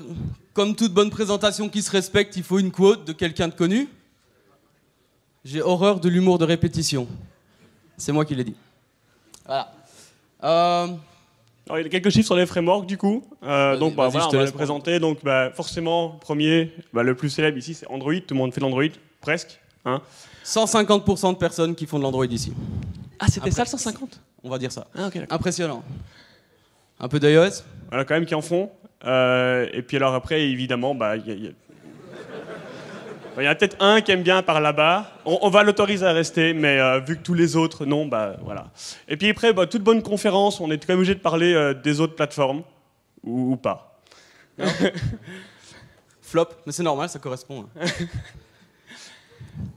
comme 0.53 0.77
toute 0.77 0.95
bonne 0.95 1.11
présentation 1.11 1.69
qui 1.69 1.83
se 1.83 1.91
respecte, 1.91 2.37
il 2.37 2.45
faut 2.45 2.61
une 2.61 2.71
quote 2.71 3.05
de 3.05 3.13
quelqu'un 3.13 3.49
de 3.49 3.55
connu. 3.55 3.89
J'ai 5.45 5.61
horreur 5.61 5.99
de 5.99 6.09
l'humour 6.09 6.39
de 6.39 6.45
répétition. 6.45 7.09
C'est 7.97 8.13
moi 8.13 8.25
qui 8.25 8.37
l'ai 8.37 8.45
dit. 8.45 8.57
Voilà. 9.45 9.73
Euh, 10.45 10.87
Alors, 11.67 11.79
il 11.79 11.85
y 11.85 11.87
a 11.87 11.89
quelques 11.89 12.11
chiffres 12.11 12.27
sur 12.27 12.37
les 12.37 12.45
frameworks 12.47 12.87
du 12.87 12.99
coup. 12.99 13.25
Euh, 13.43 13.77
donc 13.79 13.95
bah, 13.95 14.09
voilà, 14.09 14.25
je 14.25 14.29
on 14.29 14.31
te 14.33 14.37
va 14.37 14.45
les 14.45 14.53
présenter. 14.53 14.99
Donc 15.01 15.19
bah, 15.25 15.51
forcément, 15.55 16.11
premier, 16.11 16.73
bah, 16.93 17.03
le 17.03 17.15
plus 17.15 17.31
célèbre 17.31 17.57
ici, 17.57 17.75
c'est 17.75 17.87
Android. 17.89 18.13
Tout 18.15 18.35
le 18.35 18.37
monde 18.37 18.53
fait 18.53 18.61
de 18.61 18.67
l'Android, 18.67 18.85
presque. 19.21 19.61
Hein 19.87 20.01
150% 20.45 21.33
de 21.33 21.39
personnes 21.39 21.75
qui 21.75 21.87
font 21.87 21.99
de 21.99 22.03
l'Android 22.03 22.27
ici. 22.27 22.53
ah, 23.19 23.27
c'était 23.29 23.51
ça 23.51 23.63
le 23.63 23.69
150 23.69 24.21
On 24.43 24.51
va 24.51 24.59
dire 24.59 24.73
ça. 24.73 24.87
Ah. 24.95 25.09
Impressionnant. 25.31 25.83
Un 27.01 27.09
peu 27.09 27.19
d'iOS 27.19 27.63
Voilà, 27.89 28.05
quand 28.05 28.15
même 28.15 28.27
qui 28.27 28.35
en 28.35 28.43
font. 28.43 28.71
Euh, 29.07 29.67
et 29.73 29.83
puis 29.83 29.97
alors 29.97 30.15
après, 30.15 30.43
évidemment, 30.43 30.95
bah, 30.95 31.17
il 31.17 31.27
y 31.27 31.31
a, 31.31 31.35
il 31.35 31.45
y 31.45 31.47
a- 31.49 31.51
Bah, 31.51 31.57
il 33.39 33.45
y 33.45 33.49
en 33.49 33.51
a 33.51 33.55
peut-être 33.55 33.77
un 33.81 34.01
qui 34.01 34.13
aime 34.13 34.23
bien 34.23 34.43
par 34.43 34.61
là-bas. 34.61 35.11
On, 35.25 35.39
on 35.43 35.51
va 35.51 35.63
l'autoriser 35.63 36.07
à 36.07 36.13
rester, 36.13 36.55
mais 36.55 36.79
euh, 36.79 37.01
vu 37.01 37.17
que 37.17 37.23
tous 37.23 37.35
les 37.35 37.57
autres, 37.57 37.85
non, 37.85 38.07
bah 38.07 38.37
voilà. 38.43 38.67
Et 39.09 39.17
puis 39.17 39.29
après, 39.31 39.53
bah, 39.53 39.67
toute 39.67 39.83
bonne 39.83 40.03
conférence, 40.03 40.61
on 40.61 40.71
est 40.71 40.79
quand 40.79 40.91
même 40.91 40.99
obligé 40.99 41.15
de 41.15 41.21
parler 41.21 41.53
euh, 41.55 41.75
des 41.75 42.01
autres 42.01 42.15
plateformes, 42.15 42.63
ou, 43.25 43.53
ou 43.53 43.57
pas. 43.57 44.01
Flop, 46.23 46.49
mais 46.67 46.73
c'est 46.73 46.83
normal, 46.83 47.09
ça 47.09 47.19
correspond. 47.19 47.67
hein. 47.81 47.87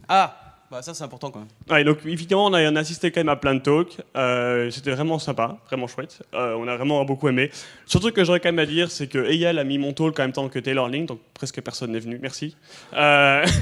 ah, 0.08 0.47
bah 0.70 0.82
ça 0.82 0.94
c'est 0.94 1.04
important 1.04 1.32
quand 1.32 1.40
même. 1.40 1.48
Ouais, 1.70 1.84
donc 1.86 2.00
évidemment, 2.06 2.46
on 2.48 2.54
a, 2.54 2.70
on 2.70 2.76
a 2.76 2.80
assisté 2.82 3.10
quand 3.12 3.22
même 3.22 3.30
à 3.30 3.36
plein 3.38 3.56
de 3.56 3.60
talks. 3.62 3.98
Euh, 4.18 4.70
C'était 4.70 4.92
vraiment 4.92 5.18
sympa, 5.18 5.58
vraiment 5.68 5.88
chouette. 5.88 6.20
Euh, 6.34 6.56
on 6.60 6.68
a 6.68 6.76
vraiment 6.76 7.04
beaucoup 7.06 7.30
aimé. 7.30 7.52
Surtout 7.86 8.12
que 8.12 8.24
j'aurais 8.26 8.40
quand 8.42 8.50
même 8.50 8.60
à 8.60 8.66
dire, 8.66 8.92
c'est 8.92 9.08
que 9.08 9.20
Eyal 9.32 9.60
a 9.60 9.64
mis 9.64 9.78
mon 9.78 9.94
talk 9.94 10.20
en 10.20 10.24
même 10.24 10.32
temps 10.34 10.50
que 10.50 10.60
Taylor 10.60 10.90
Link, 10.90 11.08
donc 11.08 11.20
presque 11.34 11.62
personne 11.62 11.92
n'est 11.92 12.00
venu. 12.00 12.20
Merci. 12.22 12.56
Euh, 12.94 13.46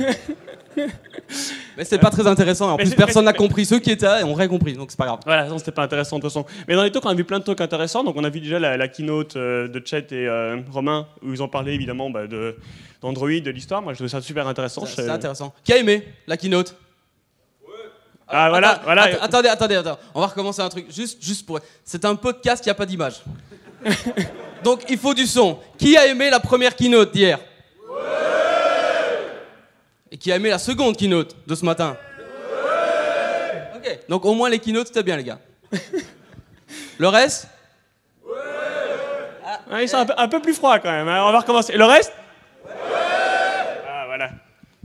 Mais 1.78 1.84
c'est 1.86 2.00
pas 2.00 2.10
très 2.10 2.28
intéressant. 2.28 2.74
En 2.74 2.78
Mais 2.78 2.84
plus, 2.84 2.96
personne 2.96 3.26
n'a 3.26 3.34
compris. 3.34 3.66
Ceux 3.66 3.80
qui 3.80 3.92
étaient 3.92 4.06
là 4.06 4.26
ont 4.26 4.34
rien 4.34 4.48
compris, 4.48 4.74
donc 4.74 4.92
c'est 4.92 4.98
pas 4.98 5.06
grave. 5.06 5.20
voilà, 5.26 5.48
non, 5.48 5.58
c'était 5.58 5.72
pas 5.72 5.84
intéressant 5.84 6.18
de 6.18 6.22
toute 6.22 6.32
façon. 6.32 6.46
Mais 6.68 6.76
dans 6.76 6.84
les 6.84 6.92
talks, 6.92 7.06
on 7.06 7.10
a 7.10 7.14
vu 7.14 7.24
plein 7.24 7.40
de 7.40 7.44
talks 7.44 7.62
intéressants. 7.62 8.04
Donc 8.04 8.16
on 8.18 8.24
a 8.24 8.30
vu 8.30 8.40
déjà 8.42 8.60
la, 8.60 8.78
la 8.78 8.88
keynote 8.88 9.36
euh, 9.36 9.68
de 9.68 9.82
Chet 9.86 10.08
et 10.12 10.28
Romain, 10.72 11.08
où 11.24 11.32
ils 11.34 11.42
ont 11.44 11.48
parlé 11.48 11.74
évidemment 11.74 12.10
bah, 12.10 12.28
de- 12.28 12.56
d'Android, 13.02 13.30
de 13.30 13.52
l'histoire. 13.52 13.82
Moi, 13.82 13.94
je 13.94 14.00
trouve 14.00 14.08
ça 14.10 14.22
super 14.22 14.48
intéressant. 14.48 14.86
C'est 14.86 15.10
intéressant. 15.10 15.54
Qui 15.64 15.74
a 15.74 15.78
aimé 15.78 16.04
la 16.28 16.38
keynote? 16.38 16.76
Ah 18.28 18.50
voilà, 18.50 18.70
Attends, 18.72 18.82
voilà. 18.84 19.04
att- 19.04 19.22
attendez, 19.22 19.50
attendez, 19.50 19.76
attendez. 19.76 20.00
On 20.14 20.20
va 20.22 20.28
recommencer 20.28 20.62
un 20.62 20.70
truc. 20.70 20.88
Juste, 20.92 21.22
juste 21.24 21.46
pour. 21.46 21.60
C'est 21.84 22.04
un 22.06 22.16
podcast, 22.16 22.66
n'y 22.66 22.72
a 22.72 22.76
pas 22.76 22.86
d'image. 22.86 23.22
donc 24.64 24.82
il 24.90 24.98
faut 24.98 25.14
du 25.14 25.26
son. 25.28 25.60
Qui 25.78 25.96
a 25.96 26.08
aimé 26.08 26.30
la 26.32 26.40
première 26.40 26.76
keynote 26.76 27.12
d'hier? 27.12 27.38
Et 30.12 30.18
qui 30.18 30.32
a 30.32 30.36
aimé 30.38 30.50
la 30.50 30.60
seconde 30.60 30.98
keynote 30.98 31.36
de 31.46 31.56
ce 31.56 31.66
matin? 31.66 31.98
Ok. 33.76 34.00
Donc 34.10 34.26
au 34.26 34.34
moins 34.34 34.50
les 34.50 34.60
keynotes 34.60 34.88
c'était 34.88 35.04
bien 35.04 35.18
les 35.18 35.24
gars. 35.24 35.40
Le 36.98 37.08
reste? 37.08 37.48
Ah, 39.72 39.82
ils 39.82 39.90
sont 39.90 39.98
un 39.98 40.06
peu, 40.06 40.14
un 40.18 40.28
peu 40.28 40.40
plus 40.42 40.54
froids 40.54 40.80
quand 40.80 40.92
même. 40.92 41.08
hein. 41.08 41.24
On 41.28 41.32
va 41.32 41.40
recommencer. 41.40 41.74
Le 41.78 41.86
reste? 41.86 42.12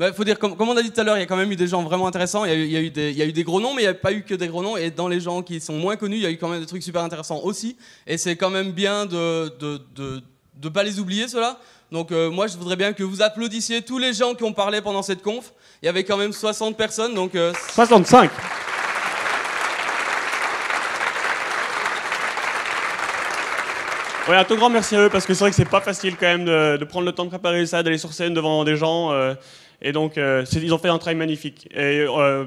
Bah, 0.00 0.14
faut 0.14 0.24
dire, 0.24 0.38
comme, 0.38 0.56
comme 0.56 0.70
on 0.70 0.76
a 0.78 0.82
dit 0.82 0.90
tout 0.90 0.98
à 0.98 1.04
l'heure, 1.04 1.18
il 1.18 1.20
y 1.20 1.22
a 1.22 1.26
quand 1.26 1.36
même 1.36 1.52
eu 1.52 1.56
des 1.56 1.66
gens 1.66 1.82
vraiment 1.82 2.06
intéressants. 2.06 2.46
Il 2.46 2.50
y 2.50 2.54
a 2.54 2.80
eu, 2.80 2.86
y 2.86 2.90
des, 2.90 3.10
il 3.10 3.18
y 3.18 3.20
a 3.20 3.26
eu 3.26 3.32
des 3.32 3.44
gros 3.44 3.60
noms, 3.60 3.74
mais 3.74 3.82
il 3.82 3.84
n'y 3.84 3.90
a 3.90 3.92
pas 3.92 4.12
eu 4.12 4.22
que 4.22 4.34
des 4.34 4.48
gros 4.48 4.62
noms. 4.62 4.78
Et 4.78 4.90
dans 4.90 5.08
les 5.08 5.20
gens 5.20 5.42
qui 5.42 5.60
sont 5.60 5.74
moins 5.74 5.96
connus, 5.96 6.16
il 6.16 6.22
y 6.22 6.26
a 6.26 6.30
eu 6.30 6.38
quand 6.38 6.48
même 6.48 6.60
des 6.60 6.66
trucs 6.66 6.82
super 6.82 7.02
intéressants 7.02 7.40
aussi. 7.44 7.76
Et 8.06 8.16
c'est 8.16 8.34
quand 8.34 8.48
même 8.48 8.72
bien 8.72 9.04
de 9.04 9.52
de, 9.60 9.78
de, 9.94 10.22
de 10.56 10.68
pas 10.70 10.84
les 10.84 11.00
oublier, 11.00 11.28
ceux-là. 11.28 11.58
Donc 11.92 12.12
euh, 12.12 12.30
moi, 12.30 12.46
je 12.46 12.56
voudrais 12.56 12.76
bien 12.76 12.94
que 12.94 13.02
vous 13.02 13.20
applaudissiez 13.20 13.82
tous 13.82 13.98
les 13.98 14.14
gens 14.14 14.32
qui 14.34 14.42
ont 14.42 14.54
parlé 14.54 14.80
pendant 14.80 15.02
cette 15.02 15.20
conf. 15.20 15.52
Il 15.82 15.86
y 15.86 15.88
avait 15.90 16.04
quand 16.04 16.16
même 16.16 16.32
60 16.32 16.78
personnes, 16.78 17.14
donc 17.14 17.34
euh, 17.34 17.52
65. 17.74 18.30
Ouais, 24.30 24.36
un 24.36 24.44
tout 24.44 24.56
grand 24.56 24.70
merci 24.70 24.96
à 24.96 25.00
eux 25.02 25.10
parce 25.10 25.26
que 25.26 25.34
c'est 25.34 25.40
vrai 25.40 25.50
que 25.50 25.56
c'est 25.56 25.68
pas 25.68 25.82
facile 25.82 26.16
quand 26.16 26.26
même 26.26 26.46
de, 26.46 26.78
de 26.78 26.84
prendre 26.86 27.04
le 27.04 27.12
temps 27.12 27.24
de 27.24 27.30
préparer 27.30 27.66
ça, 27.66 27.82
d'aller 27.82 27.98
sur 27.98 28.14
scène 28.14 28.32
devant 28.32 28.64
des 28.64 28.76
gens. 28.76 29.12
euh, 29.12 29.34
et 29.82 29.92
donc, 29.92 30.18
euh, 30.18 30.44
ils 30.54 30.72
ont 30.74 30.78
fait 30.78 30.88
un 30.88 30.98
travail 30.98 31.16
magnifique. 31.16 31.66
Et 31.72 32.04
euh, 32.08 32.44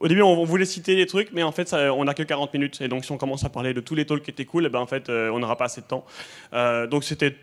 au 0.00 0.08
début, 0.08 0.22
on, 0.22 0.32
on 0.40 0.44
voulait 0.44 0.64
citer 0.64 0.94
des 0.96 1.06
trucs, 1.06 1.32
mais 1.32 1.42
en 1.42 1.52
fait, 1.52 1.68
ça, 1.68 1.92
on 1.94 2.04
n'a 2.04 2.14
que 2.14 2.22
40 2.22 2.52
minutes. 2.52 2.80
Et 2.80 2.88
donc, 2.88 3.04
si 3.04 3.12
on 3.12 3.16
commence 3.18 3.44
à 3.44 3.48
parler 3.48 3.72
de 3.74 3.80
tous 3.80 3.94
les 3.94 4.04
talks 4.04 4.22
qui 4.22 4.30
étaient 4.30 4.44
cool, 4.44 4.66
et 4.66 4.68
ben, 4.68 4.80
en 4.80 4.86
fait, 4.86 5.08
euh, 5.08 5.30
on 5.30 5.38
n'aura 5.38 5.56
pas 5.56 5.64
assez 5.66 5.80
de 5.80 5.86
temps. 5.86 6.04
Donc, 6.90 7.04
c'était 7.04 7.36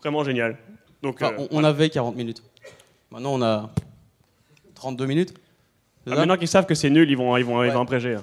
vraiment 0.00 0.24
génial. 0.24 0.56
Donc, 1.02 1.22
enfin, 1.22 1.34
on, 1.38 1.48
on 1.50 1.64
avait 1.64 1.88
40 1.90 2.16
minutes. 2.16 2.42
Maintenant, 3.10 3.34
on 3.34 3.42
a 3.42 3.70
32 4.74 5.06
minutes. 5.06 5.34
Ah, 6.06 6.16
maintenant 6.16 6.36
qu'ils 6.36 6.48
savent 6.48 6.66
que 6.66 6.74
c'est 6.74 6.90
nul, 6.90 7.08
ils 7.10 7.16
vont, 7.16 7.36
ils 7.36 7.44
vont, 7.44 7.62
ils 7.62 7.68
Ouais. 7.68 7.74
vont 7.74 7.82
abréger. 7.82 8.16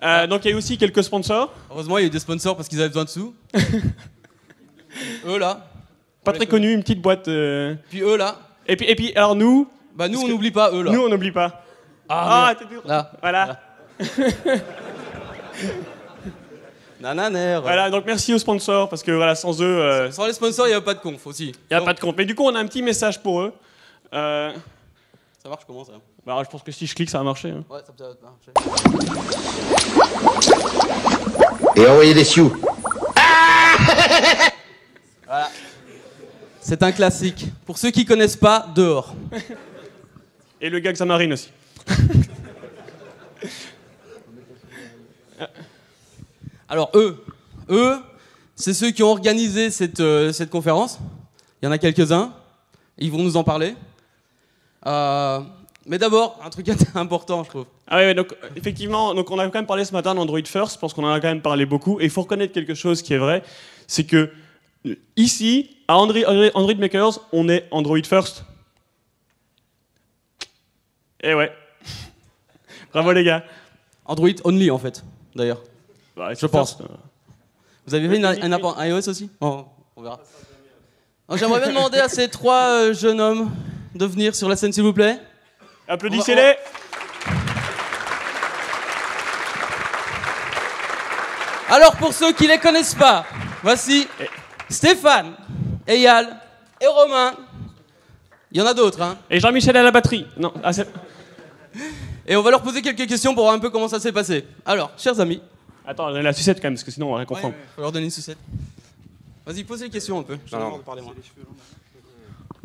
hein. 0.00 0.26
Donc 0.28 0.44
il 0.44 0.48
y 0.48 0.50
a 0.52 0.54
eu 0.54 0.58
aussi 0.58 0.78
quelques 0.78 1.02
sponsors. 1.02 1.52
Heureusement, 1.70 1.98
il 1.98 2.02
y 2.02 2.04
a 2.04 2.06
eu 2.06 2.10
des 2.10 2.18
sponsors 2.20 2.54
parce 2.56 2.68
qu'ils 2.68 2.78
avaient 2.80 2.88
besoin 2.90 3.02
de 3.04 3.08
sous. 3.08 3.34
eux 5.26 5.38
là. 5.38 5.66
Pas 6.24 6.32
très 6.32 6.46
connus, 6.46 6.72
une 6.72 6.82
petite 6.82 7.00
boîte. 7.02 7.24
Puis 7.24 8.00
eux 8.02 8.16
là. 8.16 8.38
Et 8.68 8.76
puis, 8.76 8.86
et 8.88 8.94
puis, 8.94 9.12
alors 9.16 9.34
nous, 9.34 9.68
Bah 9.96 10.08
nous, 10.08 10.14
Parce 10.14 10.24
on 10.24 10.28
n'oublie 10.28 10.50
pas 10.50 10.70
eux 10.72 10.82
là. 10.82 10.92
nous 10.92 11.00
on 11.04 11.08
n'oublie 11.08 11.32
pas. 11.32 11.62
Ah, 12.08 12.54
t'es 12.58 12.64
toujours- 12.66 12.86
Là. 12.86 13.10
Voilà. 13.20 13.58
Nananer. 17.00 17.58
Voilà, 17.62 17.90
donc 17.90 18.04
merci 18.06 18.32
aux 18.34 18.38
sponsors 18.38 18.88
parce 18.88 19.02
que 19.02 19.10
voilà, 19.12 19.34
sans 19.34 19.60
eux, 19.60 19.64
euh, 19.66 20.10
Sans 20.10 20.26
les 20.26 20.32
sponsors, 20.32 20.66
il 20.66 20.70
n'y 20.70 20.76
a 20.76 20.80
pas 20.80 20.94
de 20.94 21.00
conf 21.00 21.26
aussi. 21.26 21.48
il 21.70 21.76
n'y 21.76 21.82
a 21.82 21.84
pas 21.84 21.92
de 21.94 22.00
compte. 22.00 22.16
Mais 22.16 22.24
du 22.24 22.34
coup, 22.34 22.44
on 22.44 22.54
a 22.54 22.58
un 22.58 22.66
petit 22.66 22.82
message 22.82 23.22
pour 23.22 23.40
eux. 23.42 23.52
Euh, 24.14 24.52
Ça 25.42 25.48
marche 25.48 25.64
comment 25.66 25.84
ça? 25.84 25.92
Bah, 26.24 26.40
je 26.44 26.48
pense 26.50 26.62
que 26.62 26.72
si 26.72 26.86
je 26.86 26.94
clique, 26.94 27.10
ça 27.10 27.18
va 27.18 27.24
marcher. 27.24 27.50
hein. 27.50 27.64
Ouais, 27.70 27.80
ça 27.86 27.92
peut 27.92 28.04
marcher. 28.22 28.52
Et 31.76 31.86
envoyer 31.86 32.14
des 32.14 32.24
sioux. 32.24 32.54
C'est 36.60 36.82
un 36.82 36.92
classique. 36.92 37.46
Pour 37.64 37.78
ceux 37.78 37.90
qui 37.90 38.04
connaissent 38.04 38.36
pas, 38.36 38.66
dehors. 38.74 39.14
Et 40.66 40.68
le 40.68 40.80
gag 40.80 40.96
Samarine 40.96 41.32
aussi. 41.32 41.48
Alors 46.68 46.90
eux, 46.94 47.24
eux, 47.68 47.98
c'est 48.56 48.74
ceux 48.74 48.90
qui 48.90 49.04
ont 49.04 49.10
organisé 49.10 49.70
cette, 49.70 50.00
euh, 50.00 50.32
cette 50.32 50.50
conférence. 50.50 50.98
Il 51.62 51.66
y 51.66 51.68
en 51.68 51.70
a 51.70 51.78
quelques-uns. 51.78 52.32
Ils 52.98 53.12
vont 53.12 53.22
nous 53.22 53.36
en 53.36 53.44
parler. 53.44 53.76
Euh, 54.86 55.38
mais 55.86 55.98
d'abord, 55.98 56.40
un 56.44 56.50
truc 56.50 56.68
important, 56.96 57.44
je 57.44 57.50
trouve. 57.50 57.66
Ah 57.86 57.98
ouais, 57.98 58.12
donc 58.14 58.32
euh, 58.32 58.48
effectivement, 58.56 59.14
donc 59.14 59.30
on 59.30 59.38
a 59.38 59.44
quand 59.44 59.60
même 59.60 59.66
parlé 59.66 59.84
ce 59.84 59.92
matin 59.92 60.16
d'Android 60.16 60.40
First, 60.44 60.74
je 60.74 60.80
pense 60.80 60.92
qu'on 60.94 61.04
en 61.04 61.12
a 61.12 61.20
quand 61.20 61.28
même 61.28 61.42
parlé 61.42 61.64
beaucoup, 61.64 62.00
et 62.00 62.04
il 62.06 62.10
faut 62.10 62.22
reconnaître 62.22 62.52
quelque 62.52 62.74
chose 62.74 63.02
qui 63.02 63.14
est 63.14 63.18
vrai, 63.18 63.44
c'est 63.86 64.02
que 64.02 64.32
ici, 65.16 65.76
à 65.86 65.96
Android 65.96 66.74
Makers, 66.76 67.20
on 67.30 67.48
est 67.48 67.68
Android 67.70 68.02
First. 68.02 68.44
Et 71.20 71.34
ouais. 71.34 71.52
Bravo 72.92 73.12
les 73.12 73.24
gars. 73.24 73.44
Android 74.04 74.28
only 74.44 74.70
en 74.70 74.78
fait, 74.78 75.02
d'ailleurs. 75.34 75.62
Bah, 76.16 76.32
Je 76.34 76.46
pense. 76.46 76.78
Vous 77.86 77.94
avez 77.94 78.08
fait 78.08 78.16
une, 78.16 78.24
un 78.24 78.52
en 78.52 78.82
iOS 78.82 79.08
aussi? 79.08 79.30
Oh, 79.40 79.64
On 79.96 80.02
verra. 80.02 80.20
Alors, 81.28 81.38
J'aimerais 81.38 81.60
bien 81.60 81.68
demander 81.70 81.98
à 81.98 82.08
ces 82.08 82.28
trois 82.28 82.68
euh, 82.68 82.94
jeunes 82.94 83.20
hommes 83.20 83.50
de 83.94 84.06
venir 84.06 84.34
sur 84.34 84.48
la 84.48 84.56
scène, 84.56 84.72
s'il 84.72 84.82
vous 84.82 84.92
plaît. 84.92 85.18
Applaudissez-les. 85.88 86.56
Alors 91.68 91.96
pour 91.96 92.12
ceux 92.12 92.32
qui 92.32 92.46
les 92.46 92.58
connaissent 92.58 92.94
pas, 92.94 93.24
voici 93.62 94.06
Stéphane, 94.68 95.34
Eyal 95.86 96.40
et 96.80 96.86
Romain. 96.86 97.34
Il 98.52 98.58
y 98.58 98.62
en 98.62 98.66
a 98.66 98.74
d'autres, 98.74 99.02
hein. 99.02 99.18
Et 99.28 99.40
Jean-Michel 99.40 99.76
à 99.76 99.82
la 99.82 99.90
batterie. 99.90 100.26
Non, 100.36 100.52
ah, 100.62 100.70
Et 102.28 102.36
on 102.36 102.42
va 102.42 102.50
leur 102.50 102.62
poser 102.62 102.82
quelques 102.82 103.06
questions 103.06 103.34
pour 103.34 103.44
voir 103.44 103.54
un 103.54 103.58
peu 103.58 103.70
comment 103.70 103.88
ça 103.88 104.00
s'est 104.00 104.12
passé. 104.12 104.44
Alors, 104.64 104.90
chers 104.98 105.18
amis, 105.20 105.40
Attends, 105.88 106.08
la 106.08 106.32
sucette 106.32 106.56
quand 106.60 106.64
même, 106.66 106.74
parce 106.74 106.82
que 106.82 106.90
sinon 106.90 107.08
on 107.08 107.12
va 107.12 107.16
rien 107.18 107.26
comprendre. 107.26 107.54
faut 107.76 107.82
leur 107.82 107.92
donner 107.92 108.06
une 108.06 108.10
sucette. 108.10 108.38
Vas-y, 109.46 109.62
posez 109.62 109.84
les 109.84 109.90
questions 109.90 110.18
un 110.18 110.24
peu. 110.24 110.34
Ai 110.34 110.56
marre 110.56 110.78
de 110.78 110.82
parler, 110.82 111.00
moi. 111.02 111.14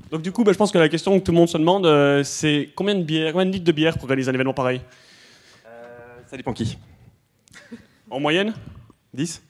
Donc 0.09 0.23
du 0.23 0.31
coup, 0.31 0.43
bah, 0.43 0.51
je 0.51 0.57
pense 0.57 0.71
que 0.71 0.79
la 0.79 0.89
question 0.89 1.19
que 1.19 1.23
tout 1.23 1.31
le 1.31 1.37
monde 1.37 1.47
se 1.47 1.57
demande, 1.59 1.85
euh, 1.85 2.23
c'est 2.23 2.69
combien 2.75 2.95
de 2.95 3.03
bière, 3.03 3.31
combien 3.31 3.45
de 3.45 3.51
litres 3.51 3.65
de 3.65 3.71
bière 3.71 3.97
pour 3.99 4.07
réaliser 4.09 4.31
un 4.31 4.33
événement 4.33 4.55
pareil? 4.55 4.81
Ça 6.27 6.35
dépend 6.35 6.53
qui. 6.53 6.77
En 8.09 8.19
moyenne? 8.19 8.53
10 9.13 9.41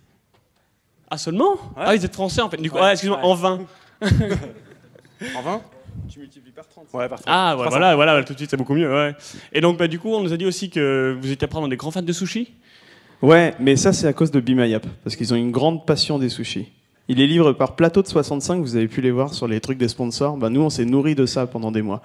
Ah 1.09 1.17
seulement? 1.17 1.55
Ah, 1.77 1.95
ils 1.95 2.03
êtes 2.03 2.13
français 2.13 2.41
en 2.41 2.49
fait. 2.49 2.57
Du 2.57 2.69
coup, 2.69 2.75
Ouais. 2.75 2.83
ah, 2.85 2.91
excuse-moi, 2.91 3.19
Ouais. 3.19 3.23
en 3.25 3.35
20. 3.35 3.59
En 5.35 5.41
20 5.43 5.61
Tu 6.09 6.19
multiplies 6.19 6.51
par 6.51 6.67
30. 6.67 6.87
Ouais, 6.93 7.07
par 7.07 7.21
30. 7.21 7.25
Ah, 7.27 7.55
ouais, 7.55 7.63
300. 7.63 7.69
voilà, 7.69 7.95
voilà, 7.95 8.23
tout 8.23 8.33
de 8.33 8.37
suite, 8.37 8.49
c'est 8.49 8.57
beaucoup 8.57 8.73
mieux. 8.73 8.91
Ouais. 8.93 9.15
Et 9.53 9.61
donc, 9.61 9.77
bah, 9.77 9.87
du 9.87 9.99
coup, 9.99 10.09
on 10.09 10.21
nous 10.21 10.33
a 10.33 10.37
dit 10.37 10.45
aussi 10.45 10.69
que 10.69 11.17
vous 11.19 11.31
étiez 11.31 11.45
apparemment 11.45 11.67
des 11.67 11.77
grands 11.77 11.91
fans 11.91 12.01
de 12.01 12.13
sushi. 12.13 12.53
Ouais, 13.21 13.53
mais 13.59 13.75
ça 13.75 13.93
c'est 13.93 14.07
à 14.07 14.13
cause 14.13 14.31
de 14.31 14.73
App, 14.73 14.87
parce 15.03 15.15
qu'ils 15.15 15.31
ont 15.33 15.37
une 15.37 15.51
grande 15.51 15.85
passion 15.85 16.17
des 16.17 16.29
sushis. 16.29 16.71
Ils 17.07 17.17
les 17.17 17.27
livrent 17.27 17.53
par 17.53 17.75
plateau 17.75 18.01
de 18.01 18.07
65, 18.07 18.61
vous 18.61 18.75
avez 18.75 18.87
pu 18.87 19.01
les 19.01 19.11
voir 19.11 19.33
sur 19.33 19.47
les 19.47 19.59
trucs 19.59 19.77
des 19.77 19.87
sponsors. 19.87 20.37
Bah, 20.37 20.49
nous 20.49 20.61
on 20.61 20.69
s'est 20.69 20.85
nourris 20.85 21.13
de 21.13 21.25
ça 21.25 21.45
pendant 21.45 21.71
des 21.71 21.81
mois. 21.81 22.01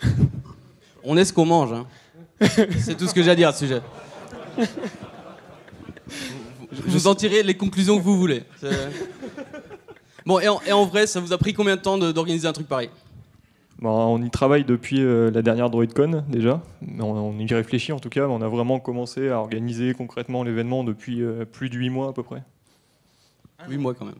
On 1.04 1.16
est 1.16 1.24
ce 1.24 1.32
qu'on 1.32 1.46
mange, 1.46 1.72
hein. 1.72 1.86
C'est 2.78 2.96
tout 2.96 3.08
ce 3.08 3.14
que 3.14 3.24
j'ai 3.24 3.30
à 3.30 3.34
dire 3.34 3.48
à 3.48 3.52
ce 3.52 3.66
sujet. 3.66 3.80
Vous 6.70 7.08
en 7.08 7.14
tirez 7.16 7.42
les 7.42 7.54
conclusions 7.54 7.98
que 7.98 8.04
vous 8.04 8.16
voulez. 8.16 8.44
Bon, 10.26 10.38
et 10.38 10.48
en, 10.48 10.60
et 10.66 10.72
en 10.72 10.84
vrai, 10.84 11.06
ça 11.06 11.20
vous 11.20 11.32
a 11.32 11.38
pris 11.38 11.52
combien 11.52 11.76
de 11.76 11.80
temps 11.80 11.98
d'organiser 11.98 12.46
un 12.46 12.52
truc 12.52 12.68
pareil 12.68 12.90
Bon, 13.78 13.90
on 13.90 14.22
y 14.22 14.30
travaille 14.30 14.62
depuis 14.64 15.00
euh, 15.00 15.30
la 15.32 15.42
dernière 15.42 15.68
DroidCon 15.68 16.22
déjà. 16.28 16.60
On, 17.00 17.04
on 17.04 17.38
y 17.38 17.52
réfléchit 17.52 17.90
en 17.92 17.98
tout 17.98 18.10
cas. 18.10 18.28
mais 18.28 18.32
On 18.32 18.40
a 18.40 18.48
vraiment 18.48 18.78
commencé 18.78 19.28
à 19.28 19.38
organiser 19.38 19.92
concrètement 19.94 20.44
l'événement 20.44 20.84
depuis 20.84 21.20
euh, 21.20 21.44
plus 21.44 21.68
de 21.68 21.76
8 21.76 21.90
mois 21.90 22.08
à 22.10 22.12
peu 22.12 22.22
près. 22.22 22.42
Oui, 23.68 23.78
moi 23.78 23.94
quand 23.94 24.04
même. 24.04 24.14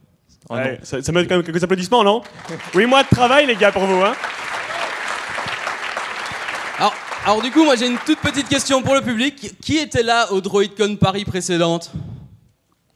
Ah 0.51 0.57
Ouais, 0.57 0.81
ça, 0.83 1.01
ça 1.01 1.13
mérite 1.13 1.29
quand 1.29 1.37
même 1.37 1.45
quelques 1.45 1.63
applaudissements, 1.63 2.03
non 2.03 2.23
Oui, 2.75 2.87
mois 2.87 3.05
de 3.05 3.09
travail, 3.09 3.47
les 3.47 3.55
gars, 3.55 3.71
pour 3.71 3.85
vous. 3.85 4.03
Hein 4.03 4.15
Alors, 6.79 6.95
alors 7.25 7.43
du 7.43 7.53
coup, 7.53 7.63
moi 7.65 7.77
j'ai 7.77 7.87
une 7.87 7.99
toute 8.05 8.19
petite 8.19 8.49
question 8.49 8.83
pour 8.83 8.95
le 8.95 9.03
public. 9.03 9.55
Qui 9.61 9.79
était 9.79 10.03
là 10.03 10.33
au 10.33 10.41
DroidCon 10.41 10.97
Paris 10.97 11.25
précédente? 11.25 11.93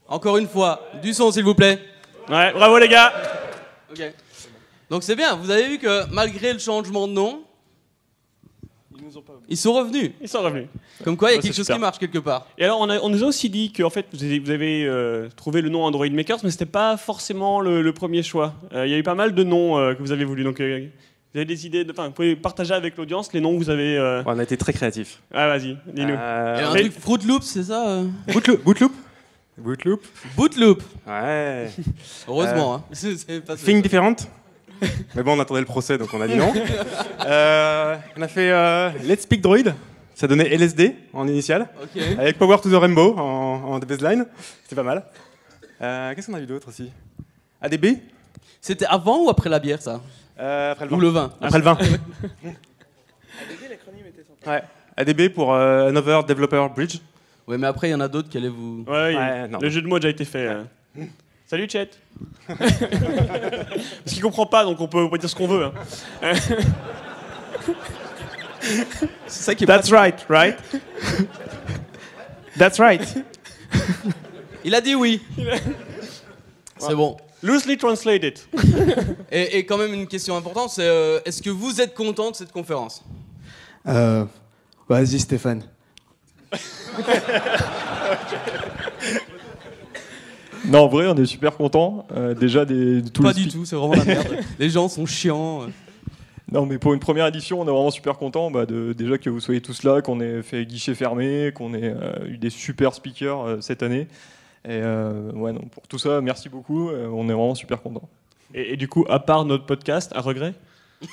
Encore 0.09 0.35
une 0.35 0.47
fois, 0.47 0.81
du 1.01 1.13
son 1.13 1.31
s'il 1.31 1.45
vous 1.45 1.55
plaît. 1.55 1.79
Ouais, 2.29 2.53
bravo, 2.53 2.77
les 2.77 2.87
gars. 2.87 3.13
Ok. 3.91 4.01
Donc 4.89 5.03
c'est 5.03 5.15
bien, 5.15 5.35
vous 5.35 5.49
avez 5.51 5.67
vu 5.67 5.77
que 5.79 6.05
malgré 6.11 6.53
le 6.53 6.59
changement 6.59 7.07
de 7.07 7.13
nom, 7.13 7.41
ils 9.49 9.57
sont 9.57 9.73
revenus. 9.73 10.11
Ils 10.21 10.27
sont 10.27 10.41
revenus. 10.41 10.67
Comme 11.03 11.15
quoi, 11.17 11.29
il 11.29 11.33
y 11.33 11.35
a 11.35 11.37
Ouais, 11.37 11.43
quelque 11.43 11.55
chose 11.55 11.65
super. 11.65 11.75
qui 11.75 11.81
marche 11.81 11.97
quelque 11.99 12.17
part. 12.19 12.47
Et 12.57 12.63
alors, 12.65 12.79
on, 12.81 12.89
a- 12.89 12.99
on 12.99 13.09
nous 13.09 13.23
a 13.23 13.27
aussi 13.27 13.49
dit 13.49 13.71
que 13.71 13.83
en 13.83 13.89
fait, 13.89 14.05
vous 14.11 14.23
avez, 14.23 14.39
vous 14.39 14.49
avez, 14.49 14.85
euh, 14.85 15.29
trouvé 15.35 15.61
le 15.61 15.69
nom 15.69 15.83
Android 15.85 16.09
Makers, 16.09 16.39
mais 16.43 16.51
c'était 16.51 16.65
pas 16.65 16.97
forcément 16.97 17.61
le, 17.61 17.81
le 17.81 17.93
premier 17.93 18.23
choix. 18.23 18.55
Euh, 18.73 18.85
Il 18.87 18.91
y 18.91 18.95
a 18.95 18.97
eu 18.97 19.03
pas 19.03 19.13
mal 19.15 19.33
de 19.33 19.43
noms 19.43 19.77
euh, 19.77 19.93
que 19.93 19.99
vous 20.01 20.11
avez 20.11 20.25
voulu. 20.25 20.43
Donc, 20.43 20.59
euh, 20.59 20.87
vous 21.33 21.37
avez 21.39 21.45
des 21.45 21.65
idées 21.67 21.83
de, 21.85 21.91
Enfin, 21.91 22.07
vous 22.07 22.13
pouvez 22.13 22.35
partager 22.35 22.73
avec 22.73 22.97
l'audience 22.97 23.31
les 23.33 23.39
noms 23.39 23.53
que 23.53 23.63
vous 23.63 23.69
avez. 23.69 23.97
euh, 23.97 24.23
On 24.25 24.39
a 24.39 24.43
été 24.43 24.57
très 24.57 24.73
créatifs. 24.73 25.21
Ah, 25.33 25.47
vas-y, 25.47 25.77
dis-nous. 25.87 26.13
Euh, 26.17 26.65
un 26.67 26.69
truc 26.75 26.91
Fruit 26.99 27.19
Loops, 27.25 27.45
c'est 27.45 27.63
ça 27.63 27.87
euh 27.87 28.03
Bootloop. 28.33 28.91
Bootloop. 29.57 30.05
Bootloop. 30.35 30.83
Ouais. 31.07 31.69
Heureusement, 32.27 32.75
hein. 32.75 32.83
C'est- 32.91 33.17
c'est 33.27 33.41
pas- 33.41 33.55
Thing 33.55 33.81
différente. 33.81 34.27
Mais 35.15 35.23
bon, 35.23 35.35
on 35.35 35.39
attendait 35.39 35.61
le 35.61 35.65
procès, 35.65 35.97
donc 35.97 36.13
on 36.13 36.21
a 36.21 36.27
dit 36.27 36.35
non. 36.35 36.53
Euh, 37.25 37.95
on 38.15 38.21
a 38.21 38.27
fait 38.27 38.51
euh, 38.51 38.89
Let's 39.03 39.23
Speak 39.23 39.41
Droid. 39.41 39.73
Ça 40.15 40.27
donnait 40.27 40.47
LSD 40.55 40.95
en 41.13 41.27
initial. 41.27 41.67
Ok. 41.83 42.01
Avec 42.17 42.37
Power 42.37 42.57
to 42.61 42.69
the 42.69 42.73
Rainbow 42.79 43.15
en, 43.17 43.73
en 43.73 43.79
baseline. 43.79 44.25
C'était 44.63 44.75
pas 44.75 44.83
mal. 44.83 45.03
Euh, 45.81 46.13
Qu'est-ce 46.15 46.27
qu'on 46.27 46.33
a 46.35 46.39
vu 46.39 46.45
d'autre 46.47 46.69
aussi? 46.69 46.91
ADB 47.61 47.97
C'était 48.61 48.85
avant 48.85 49.23
ou 49.25 49.29
après 49.29 49.49
la 49.49 49.59
bière, 49.59 49.81
ça? 49.81 49.99
Euh, 50.39 50.71
Après 50.71 50.85
le 50.85 50.93
Ou 50.93 50.97
vin. 50.97 51.01
le 51.01 51.09
vin 51.09 51.31
Après 51.41 51.57
le 51.59 51.63
vin. 51.63 51.77
Ouais. 54.45 54.61
ADB 54.95 55.29
pour 55.33 55.53
euh, 55.53 55.89
Another 55.89 56.23
Developer 56.23 56.67
Bridge. 56.75 56.99
Ouais, 57.47 57.57
mais 57.57 57.67
après, 57.67 57.87
il 57.89 57.91
y 57.91 57.95
en 57.95 57.99
a 58.01 58.07
d'autres 58.07 58.29
qui 58.29 58.37
allaient 58.37 58.47
vous. 58.49 58.83
Ouais, 58.87 59.15
Ouais, 59.15 59.47
non. 59.47 59.59
le 59.59 59.69
jeu 59.69 59.81
de 59.81 59.87
mots 59.87 59.95
a 59.95 59.99
déjà 59.99 60.09
été 60.09 60.25
fait. 60.25 60.47
euh. 60.47 60.63
Salut, 61.45 61.67
Chet. 61.69 61.89
Parce 62.47 62.59
qu'il 64.05 64.21
comprend 64.21 64.45
pas, 64.45 64.65
donc 64.65 64.79
on 64.81 64.87
peut, 64.87 64.97
on 64.99 65.09
peut 65.09 65.17
dire 65.17 65.29
ce 65.29 65.35
qu'on 65.35 65.47
veut. 65.47 65.65
hein. 65.65 65.71
C'est 69.27 69.43
ça 69.43 69.55
qui 69.55 69.63
est 69.63 69.67
That's 69.67 69.91
right, 69.91 70.25
right? 70.29 70.57
That's 72.57 72.79
right. 72.79 73.23
Il 74.65 74.75
a 74.75 74.81
dit 74.81 74.95
oui. 74.95 75.21
C'est 76.79 76.95
bon. 76.95 77.15
Loosely 77.43 77.77
translated. 77.77 78.39
Et, 79.31 79.59
et 79.59 79.65
quand 79.65 79.77
même 79.77 79.93
une 79.93 80.07
question 80.07 80.35
importante, 80.35 80.71
c'est 80.71 80.87
euh, 80.87 81.19
est-ce 81.23 81.41
que 81.41 81.49
vous 81.51 81.79
êtes 81.79 81.93
content 81.93 82.31
de 82.31 82.35
cette 82.35 82.51
conférence? 82.51 83.03
Euh, 83.87 84.25
Vas-y 84.89 85.19
Stéphane. 85.19 85.63
Non, 90.65 90.79
en 90.79 90.87
vrai, 90.87 91.07
on 91.07 91.15
est 91.15 91.25
super 91.25 91.55
contents. 91.55 92.05
euh, 92.15 92.33
déjà, 92.33 92.65
des, 92.65 93.01
de 93.01 93.09
tous 93.09 93.23
Pas 93.23 93.31
les 93.31 93.43
du 93.43 93.47
tout, 93.47 93.63
c'est 93.65 93.75
vraiment 93.75 93.93
la 93.95 94.03
merde. 94.03 94.27
Les 94.59 94.69
gens 94.69 94.89
sont 94.89 95.05
chiants. 95.05 95.61
Non, 96.51 96.65
mais 96.65 96.77
pour 96.77 96.93
une 96.93 96.99
première 96.99 97.27
édition, 97.27 97.61
on 97.61 97.63
est 97.67 97.71
vraiment 97.71 97.91
super 97.91 98.17
contents 98.17 98.51
bah, 98.51 98.65
de, 98.65 98.93
déjà 98.93 99.17
que 99.17 99.29
vous 99.29 99.39
soyez 99.39 99.61
tous 99.61 99.83
là, 99.83 100.01
qu'on 100.01 100.19
ait 100.19 100.41
fait 100.41 100.65
guichet 100.65 100.95
fermé, 100.95 101.51
qu'on 101.53 101.73
ait 101.73 101.93
euh, 101.95 102.25
eu 102.27 102.37
des 102.37 102.49
super 102.49 102.93
speakers 102.93 103.45
euh, 103.45 103.57
cette 103.61 103.83
année. 103.83 104.07
Et 104.65 104.71
euh, 104.81 105.31
ouais, 105.33 105.53
non, 105.53 105.61
pour 105.71 105.87
tout 105.87 105.99
ça, 105.99 106.19
merci 106.21 106.49
beaucoup. 106.49 106.89
euh, 106.89 107.07
on 107.13 107.29
est 107.29 107.33
vraiment 107.33 107.55
super 107.55 107.81
contents. 107.81 108.09
Et, 108.53 108.73
et 108.73 108.77
du 108.77 108.87
coup, 108.87 109.05
à 109.09 109.19
part 109.19 109.45
notre 109.45 109.65
podcast, 109.65 110.11
à 110.15 110.21
regret? 110.21 110.53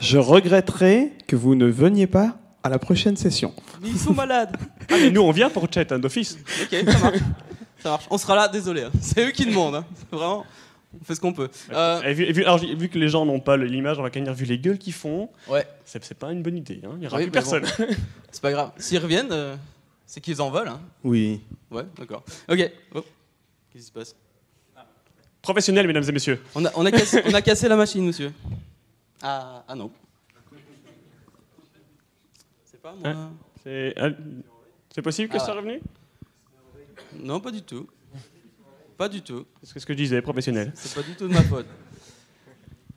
Je 0.00 0.18
regretterais 0.18 1.12
que 1.26 1.36
vous 1.36 1.54
ne 1.54 1.66
veniez 1.66 2.06
pas 2.06 2.36
à 2.62 2.68
la 2.68 2.78
prochaine 2.78 3.16
session. 3.16 3.54
Mais 3.82 3.88
ils 3.90 3.98
sont 3.98 4.14
malades. 4.14 4.56
Ah, 4.92 4.96
mais 5.00 5.10
nous, 5.10 5.20
on 5.22 5.30
vient 5.30 5.50
pour 5.50 5.68
chat, 5.72 5.92
hein, 5.92 6.00
d'office. 6.00 6.36
Ok, 6.64 6.76
ça 6.84 6.98
marche. 6.98 7.18
Ça 7.78 7.90
marche. 7.90 8.06
On 8.10 8.18
sera 8.18 8.34
là, 8.34 8.48
désolé. 8.48 8.82
hein. 8.82 8.90
C'est 9.00 9.24
eux 9.24 9.30
qui 9.30 9.46
demandent. 9.46 9.76
hein. 9.76 9.84
Vraiment, 10.10 10.44
on 11.00 11.04
fait 11.04 11.14
ce 11.14 11.20
qu'on 11.20 11.32
peut. 11.32 11.48
Euh, 11.72 12.02
Et 12.02 12.12
vu, 12.12 12.24
et 12.24 12.32
vu- 12.32 12.42
alors, 12.42 12.58
vu 12.58 12.88
que 12.88 12.98
les 12.98 13.08
gens 13.08 13.24
n'ont 13.24 13.38
pas 13.38 13.56
l'image, 13.56 14.00
on 14.00 14.02
va 14.02 14.10
quand 14.10 14.16
même 14.18 14.24
dire, 14.24 14.34
vu 14.34 14.46
les 14.46 14.58
gueules 14.58 14.78
qu'ils 14.78 14.92
font, 14.94 15.28
ouais, 15.48 15.64
c'est 15.84 16.14
pas 16.18 16.32
une 16.32 16.42
bonne 16.42 16.56
idée. 16.56 16.80
hein. 16.84 16.90
Il 16.94 16.98
n'y 17.02 17.06
aura 17.06 17.18
Oui, 17.18 17.28
plus 17.28 17.38
mais 17.38 17.40
bon. 17.44 17.50
personne. 17.60 17.86
c'est 18.32 18.42
pas 18.42 18.50
grave. 18.50 18.72
S'ils 18.78 18.98
reviennent, 18.98 19.30
euh, 19.30 19.54
c'est 20.06 20.20
qu'ils 20.20 20.42
en 20.42 20.50
veulent. 20.50 20.66
Hein. 20.68 20.80
Oui. 21.04 21.40
Ouais, 21.70 21.84
d'accord. 21.96 22.24
Ok. 22.48 22.68
Oh. 22.96 23.00
Qu'est-ce 23.72 23.82
qui 23.84 23.86
se 23.86 23.92
passe? 23.92 24.16
Professionnel, 25.40 25.86
mesdames 25.86 26.04
et 26.08 26.12
messieurs. 26.12 26.42
on 26.56 26.64
a, 26.64 26.70
on, 26.74 26.84
a 26.84 26.90
cassé, 26.90 27.22
on 27.24 27.32
a 27.32 27.42
cassé 27.42 27.68
la 27.68 27.76
machine, 27.76 28.04
monsieur. 28.04 28.32
Ah, 29.22 29.64
ah 29.68 29.74
non. 29.74 29.90
C'est 32.64 32.80
pas 32.80 32.92
moi. 32.94 33.08
Hein 33.08 33.32
C'est 33.62 33.94
ah, 33.98 34.08
c'est 34.94 35.02
possible 35.02 35.28
que 35.28 35.36
Ah 35.36 35.38
ça 35.40 35.44
soit 35.46 35.54
ouais. 35.54 35.60
revenu? 35.60 35.80
Non, 37.22 37.40
pas 37.40 37.50
du 37.50 37.62
tout. 37.62 37.86
Pas 38.96 39.08
du 39.08 39.22
tout. 39.22 39.46
C'est 39.62 39.78
ce 39.78 39.86
que 39.86 39.92
je 39.92 39.98
disais, 39.98 40.20
professionnel. 40.22 40.72
C'est 40.74 40.94
pas 40.94 41.02
du 41.06 41.14
tout 41.16 41.26
de 41.28 41.32
ma 41.34 41.42
faute. 41.42 41.66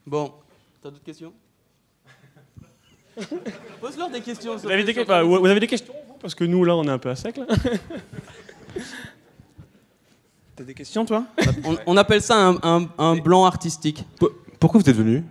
Bon, 0.06 0.34
t'as 0.82 0.90
d'autres 0.92 1.04
questions? 1.04 1.34
Pose-leur 3.80 4.10
des 4.10 4.22
questions. 4.22 4.56
Vous 4.58 4.70
avez 4.70 4.84
des, 4.84 4.94
que- 4.94 5.06
bah, 5.06 5.24
vous 5.24 5.46
avez 5.46 5.60
des 5.60 5.68
questions 5.68 5.94
vous? 6.08 6.14
Parce 6.16 6.36
que 6.36 6.44
nous, 6.46 6.64
là, 6.66 6.76
on 6.76 6.84
est 6.86 6.90
un 6.90 6.98
peu 6.98 7.10
à 7.10 7.16
sec. 7.16 7.38
Là. 7.38 7.46
T'as 10.56 10.64
des 10.64 10.74
questions, 10.74 11.06
toi? 11.06 11.26
On, 11.64 11.78
on 11.86 11.98
appelle 11.98 12.22
ça 12.22 12.36
un, 12.38 12.56
un- 12.64 12.90
un 12.98 13.16
blanc 13.18 13.46
artistique. 13.46 14.04
Pourquoi 14.60 14.82
vous 14.82 14.90
êtes 14.90 14.96
venu? 14.96 15.24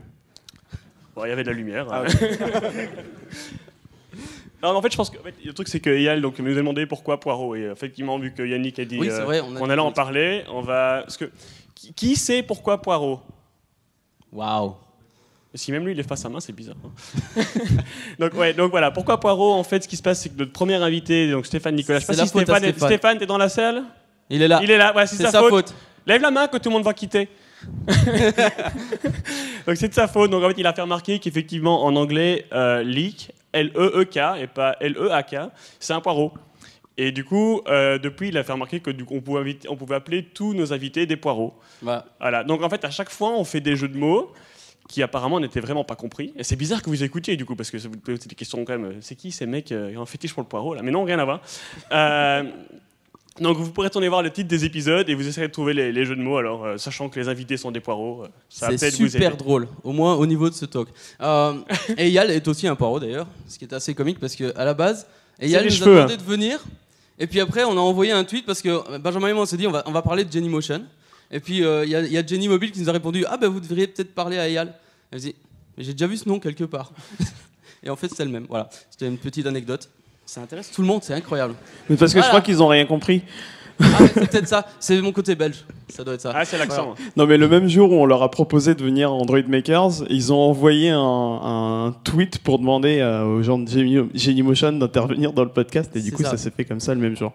Bon, 1.15 1.25
il 1.25 1.29
y 1.29 1.33
avait 1.33 1.45
de 1.45 1.51
la 1.51 1.55
lumière. 1.55 1.87
Ah 1.91 2.03
euh. 2.03 2.07
non, 4.63 4.71
mais 4.73 4.79
en 4.79 4.83
fait, 4.83 4.93
je 4.93 4.97
pense 4.97 5.11
que 5.11 5.19
en 5.19 5.23
fait, 5.23 5.35
le 5.45 5.53
truc, 5.53 5.69
c'est 5.69 5.81
que 5.81 5.91
Yal 5.91 6.21
donc, 6.21 6.39
nous 6.39 6.53
a 6.53 6.55
demandé 6.55 6.87
pourquoi 6.87 7.21
Poirot. 7.21 7.55
Et 7.57 7.63
effectivement, 7.65 8.19
vu 8.19 8.33
que 8.33 8.43
Yannick 8.43 8.79
a 8.79 8.85
dit 8.85 8.99
Oui, 8.99 9.11
euh, 9.11 9.25
vrai, 9.25 9.41
on 9.41 9.57
a 9.57 9.73
allait 9.73 9.83
en 9.83 9.93
parler, 9.93 10.45
on 10.51 10.63
va. 10.63 11.03
Parce 11.03 11.17
que, 11.17 11.31
qui, 11.75 11.93
qui 11.93 12.17
sait 12.17 12.43
pourquoi 12.43 12.81
Poirot? 12.81 13.21
Waouh. 14.33 14.75
Si 15.55 15.71
même 15.71 15.85
lui, 15.85 15.93
il 15.93 15.97
lève 15.97 16.07
pas 16.07 16.17
sa 16.17 16.31
main, 16.31 16.41
c'est 16.41 16.55
bizarre. 16.55 16.77
hein. 16.83 17.43
donc, 18.19 18.33
ouais, 18.35 18.55
donc 18.55 18.71
voilà, 18.71 18.91
pourquoi 18.91 19.21
Poirot 19.21 19.53
En 19.53 19.65
fait, 19.65 19.83
ce 19.83 19.89
qui 19.89 19.99
se 19.99 20.03
passe, 20.03 20.21
c'est 20.21 20.31
que 20.31 20.39
notre 20.39 20.53
premier 20.53 20.77
invité, 20.77 21.31
donc 21.31 21.45
Stéphane 21.45 21.75
Nicolas, 21.75 21.99
je 21.99 22.07
sais 22.07 22.13
C'est 22.15 22.17
pas 22.17 22.23
la 22.23 22.27
si 22.27 22.33
faute 22.33 22.49
à 22.49 22.57
Stéphane, 22.57 22.71
Stéphane. 22.73 22.89
Stéphane, 22.89 23.19
t'es 23.19 23.27
dans 23.27 23.37
la 23.37 23.51
salle? 23.51 23.83
Il 24.31 24.41
est 24.41 24.49
là. 24.49 24.61
Il 24.63 24.71
est 24.71 24.79
là, 24.79 24.97
ouais, 24.97 25.07
c'est 25.07 25.17
C'est 25.17 25.25
sa, 25.25 25.31
sa 25.33 25.41
faute. 25.41 25.51
faute. 25.51 25.75
Lève 26.07 26.23
la 26.23 26.31
main 26.31 26.49
que 26.49 26.57
tout 26.57 26.71
le 26.71 26.73
monde 26.73 26.85
va 26.85 26.95
quitter. 26.95 27.29
donc 29.67 29.77
c'est 29.77 29.89
de 29.89 29.95
sa 29.95 30.09
faute. 30.09 30.31
Donc 30.31 30.43
en 30.45 30.49
fait, 30.49 30.55
il 30.59 30.67
a 30.67 30.73
fait 30.73 30.83
remarquer 30.83 31.19
qu'effectivement, 31.19 31.85
en 31.85 31.95
anglais, 31.97 32.47
euh, 32.53 32.83
leek, 32.83 33.33
L-E-E-K 33.53 34.17
et 34.41 34.47
pas 34.47 34.77
L-E-A-K, 34.81 35.37
c'est 35.79 35.93
un 35.93 36.01
poireau. 36.01 36.33
Et 36.99 37.11
du 37.11 37.25
coup, 37.25 37.63
euh, 37.69 37.99
depuis, 37.99 38.29
il 38.29 38.37
a 38.39 38.45
fait 38.45 38.53
remarquer 38.53 38.81
que 38.81 38.91
du 38.91 39.05
coup, 39.05 39.15
on 39.17 39.21
pouvait, 39.21 39.41
inviter- 39.41 39.69
on 39.69 39.77
pouvait 39.77 39.95
appeler 39.95 40.25
tous 40.25 40.53
nos 40.55 40.73
invités 40.73 41.07
des 41.07 41.17
poireaux. 41.17 41.55
Voilà. 42.21 42.45
Donc 42.45 42.63
en 42.63 42.69
fait, 42.69 42.85
à 42.85 42.91
chaque 42.91 43.11
fois, 43.11 43.31
on 43.31 43.45
fait 43.45 43.61
des 43.61 43.77
jeux 43.77 43.89
de 43.89 43.97
mots 43.97 44.33
qui 44.89 45.03
apparemment 45.03 45.41
n'étaient 45.41 45.61
vraiment 45.61 45.85
pas 45.85 45.95
compris. 45.97 46.35
Et 46.37 46.45
c'est 46.45 46.57
bizarre 46.57 46.83
que 46.83 46.91
vous 46.91 47.03
écoutiez 47.03 47.37
du 47.37 47.47
coup, 47.47 47.57
parce 47.57 47.71
que 47.71 47.79
vous 47.79 47.97
posez 47.97 48.29
des 48.29 48.35
questions 48.35 48.63
quand 48.65 48.79
même. 48.79 48.97
C'est 49.01 49.15
qui 49.15 49.33
ces 49.33 49.47
mecs 49.47 49.73
euh, 49.73 49.97
en 49.97 50.05
fétiche 50.05 50.35
pour 50.35 50.43
le 50.43 50.49
poireau 50.49 50.75
là? 50.75 50.83
Mais 50.83 50.91
non, 50.91 51.05
rien 51.05 51.19
à 51.19 51.25
voir. 51.25 51.41
Euh, 51.93 52.43
donc 53.41 53.57
vous 53.57 53.71
pourrez 53.73 53.89
tourner 53.89 54.09
voir 54.09 54.23
le 54.23 54.31
titre 54.31 54.49
des 54.49 54.65
épisodes 54.65 55.09
et 55.09 55.15
vous 55.15 55.27
essayerez 55.27 55.49
de 55.49 55.53
trouver 55.53 55.73
les, 55.73 55.91
les 55.91 56.05
jeux 56.05 56.17
de 56.17 56.21
mots. 56.21 56.37
Alors, 56.37 56.65
euh, 56.65 56.77
sachant 56.77 57.09
que 57.09 57.19
les 57.19 57.29
invités 57.29 57.57
sont 57.57 57.71
des 57.71 57.81
poireaux, 57.81 58.25
euh, 58.25 58.29
ça 58.51 58.67
va 58.69 58.77
c'est 58.77 58.87
peut-être 58.87 59.01
vous 59.01 59.09
super 59.09 59.29
aider. 59.29 59.37
drôle, 59.39 59.69
au 59.85 59.93
moins 59.93 60.15
au 60.17 60.27
niveau 60.27 60.51
de 60.51 60.55
ce 60.55 60.67
talk. 60.67 60.89
Euh, 61.23 61.55
Eyal 61.97 62.31
est 62.31 62.47
aussi 62.47 62.67
un 62.69 62.75
poireau 62.77 63.01
d'ailleurs, 63.01 63.27
ce 63.49 63.59
qui 63.59 63.65
est 63.65 63.73
assez 63.73 63.95
comique 63.95 64.19
parce 64.21 64.37
que 64.37 64.57
à 64.57 64.65
la 64.67 64.75
base, 64.75 65.07
Eyal 65.41 65.65
les 65.65 65.71
nous 65.71 65.77
cheveux, 65.77 65.93
a 65.93 65.95
demandé 65.95 66.15
hein. 66.15 66.17
de 66.19 66.23
venir. 66.31 66.65
Et 67.19 67.27
puis 67.27 67.41
après, 67.41 67.65
on 67.65 67.73
a 67.73 67.81
envoyé 67.81 68.13
un 68.13 68.25
tweet 68.25 68.45
parce 68.45 68.61
que 68.61 68.69
euh, 68.69 68.99
Benjamin 68.99 69.29
et 69.29 69.33
moi 69.33 69.43
on 69.43 69.47
s'est 69.47 69.57
dit 69.57 69.67
on 69.67 69.73
va, 69.73 69.83
on 69.87 69.93
va 69.93 70.03
parler 70.03 70.25
de 70.25 70.31
Jenny 70.33 70.49
Motion. 70.51 70.83
Et 71.31 71.41
puis 71.41 71.59
il 71.59 71.89
y, 71.89 71.95
a- 71.97 72.03
il 72.03 72.13
y 72.13 72.19
a 72.19 72.27
Jenny 72.27 72.49
Mobile 72.49 72.71
qui 72.73 72.81
nous 72.81 72.91
a 72.91 72.93
répondu 72.93 73.25
Ah 73.27 73.39
ben 73.39 73.49
vous 73.49 73.61
devriez 73.61 73.87
peut-être 73.87 74.15
parler 74.15 74.39
à 74.39 74.47
Eyal. 74.49 74.75
Elle 75.11 75.21
dit 75.21 75.35
Mais 75.79 75.85
j'ai 75.85 75.93
déjà 75.93 76.07
vu 76.07 76.19
ce 76.19 76.29
nom 76.29 76.39
quelque 76.39 76.65
part. 76.65 76.93
et 77.83 77.89
en 77.89 77.97
fait, 77.97 78.11
c'est 78.15 78.25
le 78.27 78.31
même. 78.31 78.45
Voilà, 78.51 78.69
c'était 78.91 79.07
une 79.09 79.17
petite 79.17 79.47
anecdote. 79.47 79.89
Ça 80.25 80.41
intéresse 80.41 80.71
tout 80.71 80.83
le 80.83 80.89
monde, 80.89 81.03
c'est 81.03 81.15
incroyable. 81.15 81.55
Mais 81.89 81.97
parce 81.97 82.13
que 82.13 82.19
Voilà. 82.19 82.27
je 82.27 82.29
crois 82.31 82.41
qu'ils 82.41 82.63
ont 82.63 82.69
rien 82.69 82.87
compris. 82.87 83.23
Ah, 83.81 83.85
c'est 83.99 84.29
peut-être 84.29 84.49
ça, 84.49 84.67
c'est 84.79 85.01
mon 85.01 85.13
côté 85.13 85.35
belge. 85.35 85.65
Ça 85.89 86.05
doit 86.05 86.15
être 86.15 86.21
ça. 86.21 86.33
Ah, 86.35 86.45
c'est 86.45 86.59
l'accent. 86.59 86.95
Non, 87.17 87.27
mais 87.27 87.37
le 87.37 87.49
même 87.49 87.69
jour 87.69 87.91
où 87.91 87.97
on 87.97 88.07
leur 88.07 88.23
a 88.23 88.31
proposé 88.31 88.75
de 88.75 88.83
venir 88.83 89.09
à 89.09 89.13
Android 89.13 89.43
Makers, 89.47 90.05
ils 90.09 90.33
ont 90.33 90.39
envoyé 90.39 90.91
un, 90.91 90.99
un 90.99 91.93
tweet 92.05 92.39
pour 92.39 92.59
demander 92.59 93.01
euh, 93.01 93.25
aux 93.25 93.43
gens 93.43 93.59
de 93.59 93.69
Genymotion 94.15 94.73
d'intervenir 94.73 95.33
dans 95.33 95.45
le 95.45 95.51
podcast, 95.51 95.95
et 95.97 96.01
du 96.01 96.13
coup, 96.13 96.23
ça. 96.23 96.31
ça, 96.31 96.37
s'est 96.37 96.51
fait 96.51 96.65
comme 96.65 96.81
ça 96.81 96.95
le 96.95 97.01
même 97.01 97.17
jour. 97.17 97.33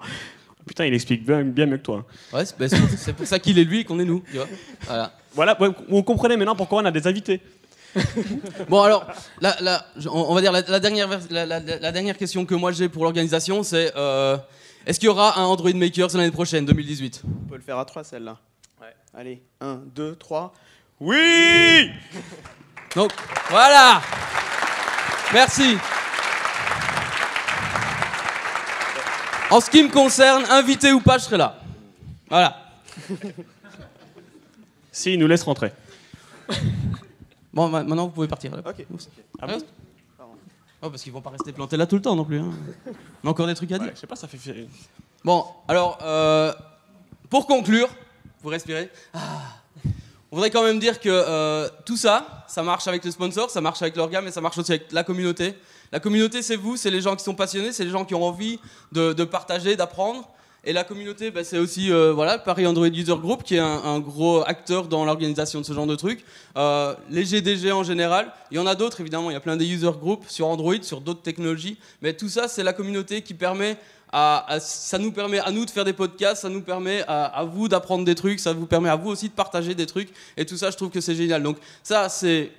Putain, 0.65 0.86
il 0.86 0.93
explique 0.93 1.26
bien, 1.26 1.43
bien 1.43 1.65
mieux 1.65 1.78
que 1.78 1.84
toi. 1.84 2.06
Ouais, 2.34 2.45
c'est 2.45 2.58
bah, 2.60 2.67
c'est 2.69 3.13
pour, 3.13 3.26
ça 3.26 3.39
qu'il 3.39 3.58
est 3.58 3.63
lui 3.63 3.80
et 3.80 3.84
qu'on 3.84 4.00
est 4.00 4.06
nous. 4.06 4.21
Tu 4.30 4.38
vois 4.38 4.47
voilà. 4.86 5.13
Voilà, 5.34 5.58
vous 5.89 6.04
comprenez 6.04 6.36
maintenant 6.36 6.56
pourquoi 6.56 6.82
on 6.82 6.86
a 6.86 6.91
des 6.91 7.08
invités. 7.08 7.41
Bon 8.69 8.81
alors, 8.81 9.05
la- 9.41 9.86
on 10.12 10.33
va 10.36 10.41
dire 10.41 10.51
la, 10.51 10.62
la 10.62 10.79
dernière, 10.79 11.07
vers- 11.07 11.19
la, 11.29 11.45
la- 11.45 11.60
la 11.60 11.91
dernière 11.91 12.17
question 12.17 12.45
que 12.45 12.55
moi 12.55 12.71
j'ai 12.71 12.89
pour 12.89 13.03
l'organisation, 13.03 13.63
c'est 13.63 13.91
euh, 13.95 14.38
est-ce 14.86 14.99
qu'il 14.99 15.07
y 15.07 15.10
aura 15.10 15.39
un 15.39 15.43
Android 15.45 15.73
Makers 15.73 16.10
l'année 16.15 16.31
prochaine, 16.31 16.65
2018 16.65 17.23
On 17.25 17.49
peut 17.49 17.55
le 17.55 17.62
faire 17.62 17.77
à 17.77 17.86
trois, 17.86 18.03
celle-là. 18.03 18.38
Ouais. 18.81 18.95
Allez, 19.17 19.41
un, 19.62 19.81
deux, 19.95 20.15
trois. 20.15 20.53
Oui 20.99 21.89
Donc 22.95 23.12
voilà. 23.49 24.01
Merci. 25.33 25.77
En 29.49 29.62
ce 29.62 29.69
qui 29.69 29.81
me 29.83 29.89
concerne, 29.89 30.43
invité 30.49 30.91
ou 30.91 30.99
pas, 30.99 31.17
je 31.17 31.23
serai 31.23 31.38
là. 31.38 31.57
Voilà. 32.29 32.57
Si, 34.91 35.13
il 35.13 35.19
nous 35.19 35.27
laisse 35.27 35.43
rentrer. 35.43 35.71
Bon, 37.58 37.70
ma- 37.70 37.84
maintenant 37.84 38.06
vous 38.06 38.12
pouvez 38.12 38.28
partir. 38.28 38.56
là. 38.56 38.62
Ok. 38.63 38.86
Ah 39.41 39.48
bon 39.48 39.58
Oh, 40.84 40.91
parce 40.91 41.02
qu'ils 41.02 41.12
vont 41.12 41.22
pas 41.22 41.32
rester 41.32 41.52
plantés 41.54 41.76
là 41.76 41.88
tout 41.88 41.96
le 41.96 42.04
temps 42.04 42.15
non 42.15 42.24
plus. 42.24 42.39
hein. 42.39 42.52
On 43.24 43.28
a 43.28 43.32
encore 43.32 43.48
des 43.48 43.56
trucs 43.56 43.72
à 43.72 43.80
dire. 43.80 43.88
Ouais, 43.88 43.93
Je 43.96 44.00
sais 44.00 44.06
pas, 44.06 44.15
ça 44.15 44.28
fait. 44.28 44.67
Bon, 45.26 45.43
alors, 45.67 45.98
euh, 46.04 46.54
pour 47.32 47.48
conclure, 47.48 47.89
vous 48.43 48.50
respirez. 48.50 48.91
Ah. 49.12 49.41
On 50.32 50.36
voudrait 50.36 50.52
quand 50.52 50.62
même 50.63 50.78
dire 50.80 51.00
que 51.00 51.10
euh, 51.10 51.67
tout 51.84 51.98
ça, 51.98 52.46
ça 52.48 52.62
marche 52.62 52.88
avec 52.88 53.04
le 53.04 53.10
sponsor, 53.10 53.50
ça 53.50 53.60
marche 53.60 53.82
avec 53.82 53.96
l'organe, 53.96 54.24
mais 54.26 54.32
ça 54.32 54.39
marche 54.41 54.60
aussi 54.60 54.74
avec 54.74 54.91
la 54.91 55.04
communauté. 55.04 55.56
La 55.91 56.00
communauté, 56.00 56.43
c'est 56.43 56.58
vous, 56.58 56.78
c'est 56.78 56.91
les 56.91 57.02
gens 57.02 57.15
qui 57.15 57.24
sont 57.24 57.34
passionnés, 57.34 57.72
c'est 57.72 57.84
les 57.86 57.89
gens 57.89 58.06
qui 58.06 58.13
ont 58.13 58.24
envie 58.24 58.60
de, 58.91 59.13
de 59.13 59.24
partager, 59.24 59.76
d'apprendre. 59.76 60.30
Et 60.67 60.73
la 60.73 60.84
communauté, 60.84 61.32
bah, 61.32 61.45
c'est 61.45 61.60
aussi 61.60 61.93
euh, 61.93 62.12
voilà, 62.12 62.38
Paris 62.38 62.67
Android 62.67 62.88
User 62.88 63.15
Group, 63.15 63.41
qui 63.43 63.56
est 63.56 63.60
un, 63.60 63.99
gros 63.99 64.43
acteur 64.45 64.89
dans 64.89 65.06
l'organisation 65.06 65.62
de 65.62 65.65
ce 65.65 65.71
genre 65.71 65.88
de 65.88 65.95
trucs. 65.95 66.25
Euh, 66.58 66.93
les 67.10 67.23
GDG 67.23 67.71
en 67.71 67.86
général, 67.86 68.34
il 68.51 68.58
y 68.58 68.60
en 68.60 68.67
a 68.67 68.75
d'autres 68.75 68.99
évidemment, 68.99 69.30
il 69.30 69.34
y 69.34 69.38
a 69.38 69.39
plein 69.39 69.56
des 69.56 69.65
user 69.65 69.91
groups 69.97 70.27
sur 70.27 70.45
Android, 70.45 70.75
sur 70.82 70.99
d'autres 70.99 71.21
technologies. 71.21 71.77
Mais 72.01 72.12
tout 72.12 72.27
ça, 72.27 72.49
c'est 72.49 72.63
la 72.63 72.73
communauté 72.73 73.21
qui 73.21 73.34
permet 73.34 73.77
à, 74.12 74.58
ça 74.60 74.97
nous 74.97 75.13
permet 75.13 75.39
à 75.39 75.51
nous 75.51 75.63
de 75.63 75.69
faire 75.69 75.86
des 75.86 75.93
podcasts, 75.93 76.41
ça 76.41 76.49
nous 76.49 76.62
permet 76.62 77.01
à, 77.08 77.45
vous 77.45 77.69
d'apprendre 77.69 78.03
des 78.03 78.15
trucs, 78.15 78.41
ça 78.41 78.51
vous 78.51 78.65
permet 78.65 78.89
à 78.89 78.97
vous 78.97 79.10
aussi 79.10 79.30
de 79.30 79.34
partager 79.34 79.73
des 79.73 79.86
trucs. 79.86 80.10
Et 80.36 80.45
tout 80.45 80.58
ça, 80.58 80.69
je 80.69 80.75
trouve 80.75 80.89
que 80.89 80.99
c'est 80.99 81.15
génial. 81.15 81.43
Donc 81.43 81.60
ça, 81.82 82.10
c'est 82.10 82.51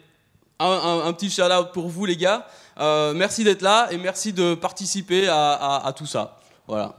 un, 0.58 1.12
petit 1.12 1.28
shout-out 1.28 1.72
pour 1.74 1.88
vous, 1.88 2.06
les 2.06 2.16
gars. 2.16 2.46
Euh, 2.80 3.12
merci 3.12 3.44
d'être 3.44 3.60
là 3.60 3.88
et 3.90 3.98
merci 3.98 4.32
de 4.32 4.54
participer 4.54 5.28
à- 5.28 5.82
à 5.84 5.92
tout 5.92 6.06
ça. 6.06 6.38
Voilà. 6.66 6.94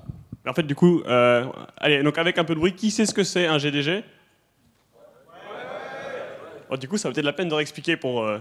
En 0.47 0.53
fait, 0.53 0.63
du 0.63 0.75
coup, 0.75 1.01
euh, 1.05 1.45
allez, 1.77 2.01
donc 2.01 2.17
avec 2.17 2.37
un 2.37 2.43
peu 2.43 2.55
de 2.55 2.59
bruit, 2.59 2.73
qui 2.73 2.91
sait 2.91 3.05
ce 3.05 3.13
que 3.13 3.23
c'est 3.23 3.45
un 3.45 3.57
GDG 3.57 4.03
Bon, 6.69 6.77
Du 6.77 6.87
coup, 6.87 6.97
ça 6.97 7.09
vaut 7.09 7.13
peut-être 7.13 7.25
la 7.25 7.33
peine 7.33 7.49
de 7.49 7.53
réexpliquer 7.55 7.97
pour 7.97 8.23
euh, 8.23 8.37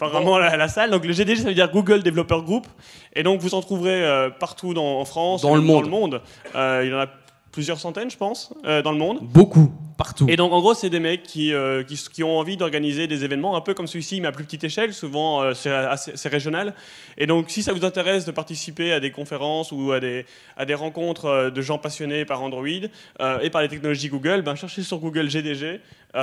vraiment 0.00 0.38
la, 0.38 0.56
la 0.56 0.68
salle. 0.68 0.90
Donc, 0.90 1.04
le 1.04 1.12
GDG, 1.12 1.42
ça 1.42 1.48
veut 1.48 1.54
dire 1.54 1.70
Google 1.70 2.02
Developer 2.02 2.40
Group. 2.44 2.66
Et 3.14 3.22
donc, 3.22 3.40
vous 3.40 3.54
en 3.54 3.60
trouverez 3.60 4.04
euh, 4.04 4.30
partout 4.30 4.74
dans, 4.74 5.00
en 5.00 5.04
France, 5.04 5.42
Dans 5.42 5.54
le 5.54 5.60
monde. 5.60 5.76
Dans 5.76 5.82
le 5.82 5.88
monde. 5.90 6.22
Euh, 6.54 6.82
il 6.84 6.90
y 6.90 6.94
en 6.94 7.00
a 7.00 7.08
plusieurs 7.54 7.78
centaines, 7.78 8.10
je 8.10 8.16
pense, 8.16 8.52
euh, 8.64 8.82
dans 8.82 8.90
le 8.90 8.98
monde. 8.98 9.20
Beaucoup, 9.22 9.70
partout. 9.96 10.26
Et 10.28 10.34
donc, 10.34 10.52
en 10.52 10.58
gros, 10.58 10.74
c'est 10.74 10.90
des 10.90 10.98
mecs 10.98 11.22
qui, 11.22 11.52
euh, 11.52 11.84
qui, 11.84 11.96
qui 11.96 12.24
ont 12.24 12.36
envie 12.36 12.56
d'organiser 12.56 13.06
des 13.06 13.24
événements 13.24 13.56
un 13.56 13.60
peu 13.60 13.74
comme 13.74 13.86
celui-ci, 13.86 14.20
mais 14.20 14.26
à 14.26 14.32
plus 14.32 14.42
petite 14.42 14.64
échelle. 14.64 14.92
Souvent, 14.92 15.40
euh, 15.40 15.52
c'est 15.54 16.28
régional. 16.28 16.74
Et 17.16 17.26
donc, 17.26 17.48
si 17.50 17.62
ça 17.62 17.72
vous 17.72 17.84
intéresse 17.84 18.24
de 18.24 18.32
participer 18.32 18.92
à 18.92 18.98
des 18.98 19.12
conférences 19.12 19.70
ou 19.70 19.92
à 19.92 20.00
des, 20.00 20.26
à 20.56 20.64
des 20.64 20.74
rencontres 20.74 21.26
euh, 21.26 21.50
de 21.50 21.62
gens 21.62 21.78
passionnés 21.78 22.24
par 22.24 22.42
Android 22.42 22.66
et 22.66 23.50
par 23.50 23.62
les 23.62 23.68
technologies 23.68 24.08
Google, 24.08 24.42
ben, 24.42 24.56
cherchez 24.56 24.82
sur 24.82 24.98
Google 24.98 25.30
GDG 25.30 25.80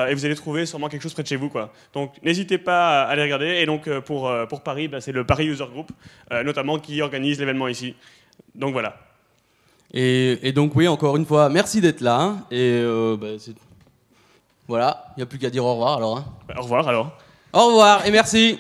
et 0.10 0.14
vous 0.14 0.26
allez 0.26 0.36
trouver 0.36 0.66
sûrement 0.66 0.90
quelque 0.90 1.02
chose 1.02 1.14
près 1.14 1.24
de 1.24 1.28
chez 1.28 1.38
vous. 1.38 1.50
Quoi. 1.50 1.72
Donc, 1.94 2.14
n'hésitez 2.24 2.58
pas 2.58 3.04
à 3.04 3.08
aller 3.08 3.24
regarder. 3.24 3.58
Et 3.62 3.66
donc, 3.66 3.90
pour, 4.02 4.32
pour 4.50 4.64
Paris, 4.64 4.90
ben, 4.90 5.00
c'est 5.00 5.14
le 5.14 5.26
Paris 5.26 5.48
User 5.48 5.66
Group, 5.72 5.92
notamment, 6.44 6.80
qui 6.80 7.02
organise 7.02 7.40
l'événement 7.40 7.68
ici. 7.68 7.96
Donc, 8.56 8.74
voilà. 8.74 9.11
Et, 9.94 10.52
donc 10.54 10.76
oui, 10.76 10.88
encore 10.88 11.18
une 11.18 11.26
fois, 11.26 11.50
merci 11.50 11.82
d'être 11.82 12.02
là. 12.02 12.22
Hein. 12.22 12.38
Et 12.50 12.80
euh, 12.82 13.18
bah, 13.20 13.28
voilà, 14.68 15.06
il 15.16 15.20
n'y 15.20 15.24
a 15.24 15.26
plus 15.26 15.38
qu'à 15.38 15.50
dire 15.50 15.66
au 15.66 15.74
revoir 15.74 15.98
alors. 15.98 16.18
Hein. 16.18 16.26
Bah, 16.48 16.56
au 16.58 16.62
revoir 16.64 16.88
alors. 16.88 17.12
Au 17.54 17.68
revoir 17.68 18.06
et 18.06 18.12
merci. 18.12 18.58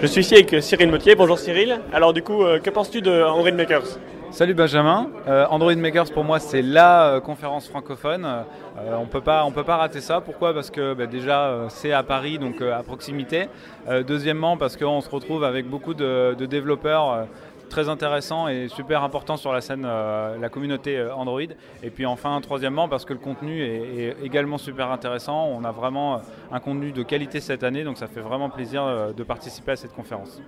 Je 0.00 0.06
suis 0.06 0.20
ici 0.20 0.34
avec 0.34 0.62
Cyril 0.62 0.90
Mottier. 0.90 1.14
Bonjour 1.14 1.38
Cyril. 1.38 1.80
Alors 1.92 2.12
du 2.12 2.22
coup, 2.22 2.44
euh, 2.44 2.60
que 2.60 2.70
penses-tu 2.70 3.02
de 3.02 3.22
Henry 3.22 3.52
Makers? 3.52 3.98
Salut 4.32 4.54
Benjamin. 4.54 5.08
Euh, 5.26 5.44
Android 5.50 5.74
Makers 5.74 6.12
pour 6.12 6.22
moi 6.22 6.38
c'est 6.38 6.62
la 6.62 7.06
euh, 7.06 7.20
conférence 7.20 7.68
francophone. 7.68 8.24
Euh, 8.24 8.94
on 8.96 9.06
peut 9.06 9.20
peut 9.20 9.64
pas 9.64 9.76
rater 9.76 10.00
ça. 10.00 10.20
Pourquoi? 10.20 10.54
Parce 10.54 10.70
que 10.70 10.94
bah, 10.94 11.06
déjà 11.06 11.66
c'est 11.68 11.92
à 11.92 12.04
Paris 12.04 12.38
donc 12.38 12.62
à 12.62 12.82
proximité. 12.84 13.48
Deuxièmement 14.06 14.56
parce 14.56 14.76
qu'on 14.76 15.00
se 15.00 15.10
retrouve 15.10 15.42
avec 15.42 15.68
beaucoup 15.68 15.94
de, 15.94 16.36
développeurs 16.46 17.26
très 17.68 17.88
intéressants 17.88 18.48
et 18.48 18.68
super 18.68 19.02
importants 19.02 19.36
sur 19.36 19.52
la 19.52 19.60
scène 19.60 19.82
la 19.82 20.48
communauté 20.48 21.04
Android. 21.14 21.40
Et 21.82 21.90
puis 21.90 22.06
enfin 22.06 22.40
troisièmement 22.40 22.88
parce 22.88 23.04
que 23.04 23.12
le 23.12 23.18
contenu 23.18 23.62
est, 23.62 24.16
également 24.22 24.58
super 24.58 24.90
intéressant. 24.92 25.48
On 25.48 25.64
a 25.64 25.72
vraiment 25.72 26.20
un 26.52 26.60
contenu 26.60 26.92
de 26.92 27.02
qualité 27.02 27.40
cette 27.40 27.64
année 27.64 27.82
donc 27.82 27.98
ça 27.98 28.06
fait 28.06 28.20
vraiment 28.20 28.48
plaisir 28.48 29.12
de 29.14 29.22
participer 29.24 29.72
à 29.72 29.76
cette 29.76 29.92
conférence. 29.92 30.40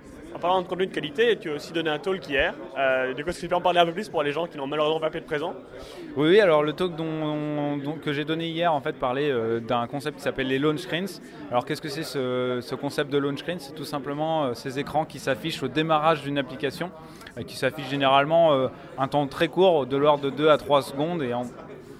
Parlant 0.43 0.61
de 0.61 0.67
contenu 0.67 0.87
de 0.87 0.93
qualité, 0.93 1.37
tu 1.39 1.49
as 1.49 1.53
aussi 1.53 1.71
donné 1.71 1.89
un 1.89 1.99
talk 1.99 2.27
hier. 2.27 2.53
Euh, 2.77 3.13
du 3.13 3.23
coup, 3.23 3.29
est-ce 3.29 3.37
que 3.37 3.43
tu 3.45 3.47
peux 3.47 3.55
en 3.55 3.61
parler 3.61 3.79
un 3.79 3.85
peu 3.85 3.93
plus 3.93 4.09
pour 4.09 4.23
les 4.23 4.33
gens 4.33 4.45
qui 4.45 4.57
n'ont 4.57 4.67
malheureusement 4.67 4.99
pas 4.99 5.09
pu 5.09 5.19
être 5.19 5.25
présents? 5.25 5.53
Oui, 6.17 6.37
alors 6.41 6.63
le 6.63 6.73
talk 6.73 6.91
que 8.03 8.11
j'ai 8.11 8.25
donné 8.25 8.49
hier 8.49 8.73
en 8.73 8.81
fait 8.81 8.91
parlait 8.99 9.31
euh, 9.31 9.61
d'un 9.61 9.87
concept 9.87 10.17
qui 10.17 10.23
s'appelle 10.23 10.47
les 10.47 10.59
launch 10.59 10.79
screens. 10.79 11.21
Alors 11.49 11.63
qu'est-ce 11.63 11.81
que 11.81 11.87
c'est 11.87 12.03
ce, 12.03 12.59
ce 12.61 12.75
concept 12.75 13.09
de 13.09 13.19
launch 13.19 13.39
screen 13.39 13.57
C'est 13.61 13.73
tout 13.73 13.85
simplement 13.85 14.43
euh, 14.43 14.53
ces 14.53 14.79
écrans 14.79 15.05
qui 15.05 15.19
s'affichent 15.19 15.63
au 15.63 15.69
démarrage 15.69 16.23
d'une 16.23 16.37
application, 16.37 16.91
qui 17.47 17.55
s'affichent 17.55 17.89
généralement 17.89 18.67
un 18.97 19.07
temps 19.07 19.25
très 19.27 19.47
court, 19.47 19.85
de 19.85 19.95
l'ordre 19.95 20.25
de 20.25 20.29
2 20.29 20.49
à 20.49 20.57
3 20.57 20.81
secondes, 20.81 21.23
et 21.23 21.33
en- 21.33 21.43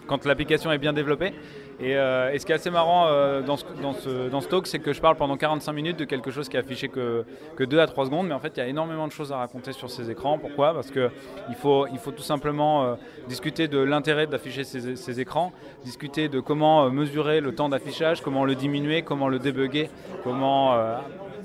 quand 0.08 0.26
l'application 0.26 0.72
est 0.72 0.78
bien 0.78 0.94
développée. 0.94 1.34
Et, 1.80 1.96
euh, 1.96 2.38
ce 2.38 2.46
qui 2.46 2.52
est 2.52 2.56
assez 2.56 2.70
marrant 2.70 3.08
euh, 3.08 3.42
dans, 3.42 3.58
ce, 3.58 3.66
dans, 3.82 3.94
ce, 3.94 4.30
dans 4.30 4.42
ce 4.42 4.48
talk, 4.48 4.68
c'est 4.68 4.80
que 4.80 4.94
je 4.94 5.02
parle 5.02 5.16
pendant 5.16 5.38
45 5.38 5.74
minutes 5.74 5.98
de 5.98 6.06
quelque 6.06 6.32
chose 6.32 6.50
qui 6.50 6.58
est 6.58 6.60
affiché 6.60 6.88
que, 6.88 7.26
que 7.56 7.64
2 7.64 7.80
à 7.80 7.88
3 7.88 8.06
secondes, 8.06 8.28
mais 8.28 8.34
en 8.34 8.40
fait 8.40 8.54
il 8.56 8.60
y 8.60 8.64
a 8.64 8.68
énormément 8.68 9.08
de 9.08 9.12
choses 9.12 9.32
à 9.32 9.38
raconter 9.38 9.74
sur 9.74 9.90
ces 9.90 10.10
écrans. 10.12 10.38
Pourquoi? 10.38 10.74
Parce 10.74 10.92
qu'il 10.92 11.56
faut, 11.58 11.88
il 11.88 11.98
faut 11.98 12.12
tout 12.12 12.24
simplement 12.24 12.84
euh, 12.84 12.96
discuter 13.28 13.68
de 13.68 13.80
l'intérêt 13.80 14.28
d'afficher 14.28 14.64
ces, 14.64 14.96
ces 14.96 15.20
écrans, 15.20 15.52
discuter 15.84 16.30
de 16.30 16.40
comment 16.40 16.90
mesurer 16.90 17.42
le 17.42 17.56
temps 17.56 17.70
d'affichage, 17.70 18.22
comment 18.22 18.46
le 18.46 18.56
diminuer, 18.56 19.02
comment 19.02 19.28
le 19.28 19.40
débugger, 19.40 19.90
comment 20.24 20.76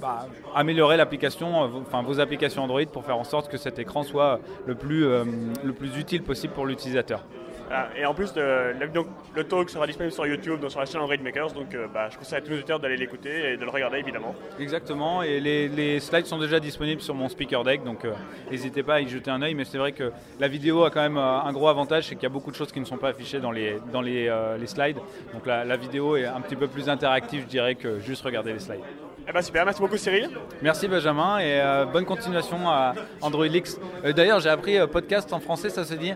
bah, 0.01 0.27
améliorer 0.55 0.97
l'application, 0.97 1.62
enfin 1.62 2.03
vos 2.03 2.21
applications 2.21 2.62
Android 2.62 2.85
pour 2.92 3.05
faire 3.05 3.18
en 3.18 3.25
sorte 3.25 3.51
que 3.51 3.57
cet 3.57 3.79
écran 3.79 4.03
soit 4.03 4.40
le 4.66 4.75
plus, 4.75 5.03
le 5.03 5.73
plus 5.73 5.99
utile 5.99 6.23
possible 6.23 6.53
pour 6.53 6.66
l'utilisateur. 6.66 7.25
Ah, 7.71 7.89
Et 7.97 8.07
en 8.07 8.15
plus, 8.15 8.33
le, 8.35 8.89
donc, 8.89 9.07
le 9.35 9.45
talk 9.45 9.69
sera 9.69 9.87
disponible 9.87 10.13
sur 10.13 10.27
YouTube, 10.27 10.61
donc 10.61 10.71
sur 10.71 10.81
la 10.81 10.87
chaîne 10.87 11.01
Android 11.01 11.17
Makers. 11.23 11.53
Donc, 11.53 11.75
euh, 11.75 11.87
bah, 11.93 12.09
je 12.11 12.17
conseille 12.17 12.39
à 12.39 12.41
tous 12.41 12.51
les 12.51 12.57
auditeurs 12.57 12.81
d'aller 12.81 12.97
l'écouter 12.97 13.53
et 13.53 13.57
de 13.57 13.65
le 13.65 13.71
regarder 13.71 13.99
évidemment. 13.99 14.35
Exactement, 14.59 15.23
et 15.23 15.39
les, 15.41 15.69
les 15.69 16.01
slides 16.01 16.27
sont 16.27 16.39
déjà 16.39 16.61
disponibles 16.61 17.03
sur 17.03 17.15
mon 17.15 17.29
speaker 17.29 17.65
deck, 17.65 17.85
donc 17.85 18.05
euh, 18.05 18.13
n'hésitez 18.51 18.83
pas 18.83 18.95
à 18.95 19.01
y 19.01 19.09
jeter 19.09 19.31
un 19.31 19.43
œil, 19.43 19.55
mais 19.55 19.65
c'est 19.65 19.79
vrai 19.79 19.93
que 19.93 20.11
la 20.41 20.49
vidéo 20.49 20.85
a 20.85 20.91
quand 20.91 21.01
même 21.03 21.19
euh, 21.19 21.41
un 21.41 21.53
gros 21.53 21.69
avantage, 21.69 22.05
c'est 22.05 22.15
qu'il 22.15 22.23
y 22.23 22.27
a 22.27 22.31
beaucoup 22.31 22.51
de 22.51 22.57
choses 22.57 22.73
qui 22.73 22.81
ne 22.81 22.85
sont 22.87 22.97
pas 22.97 23.09
affichées 23.11 23.41
dans 23.41 23.51
les, 23.51 23.79
dans 23.93 24.01
les, 24.01 24.29
euh, 24.29 24.57
les 24.57 24.67
slides, 24.67 24.99
donc 25.35 25.47
la, 25.47 25.65
la 25.65 25.77
vidéo 25.77 26.17
est 26.17 26.25
un 26.25 26.41
petit 26.41 26.57
peu 26.57 26.69
plus 26.69 26.89
interactive, 26.89 27.43
je 27.43 27.49
dirais, 27.49 27.75
que 27.75 27.99
juste 27.99 28.25
regarder 28.25 28.53
les 28.53 28.61
slides. 28.61 28.81
Eh 29.29 29.33
ben 29.33 29.43
super, 29.43 29.67
merci 29.67 29.81
beaucoup 29.83 29.99
Cyril. 29.99 30.31
Merci 30.63 30.89
Benjamin, 30.89 31.39
et 31.39 31.61
bonne 31.93 32.07
continuation 32.07 32.67
à 32.67 32.95
Android 33.21 33.45
Leaks. 33.45 33.73
D'ailleurs, 34.17 34.41
j'ai 34.41 34.49
appris 34.49 34.79
podcast 34.91 35.31
en 35.35 35.39
français, 35.39 35.69
ça 35.69 35.85
se 35.85 35.93
dit? 35.93 36.15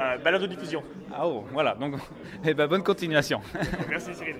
Euh, 0.00 0.16
balade 0.16 0.40
de 0.40 0.46
diffusion. 0.46 0.82
Ah 1.12 1.26
oh, 1.26 1.44
voilà, 1.52 1.74
donc 1.74 1.96
eh 2.44 2.54
ben, 2.54 2.66
bonne 2.66 2.82
continuation. 2.82 3.42
Merci 3.90 4.14
Cyril. 4.14 4.36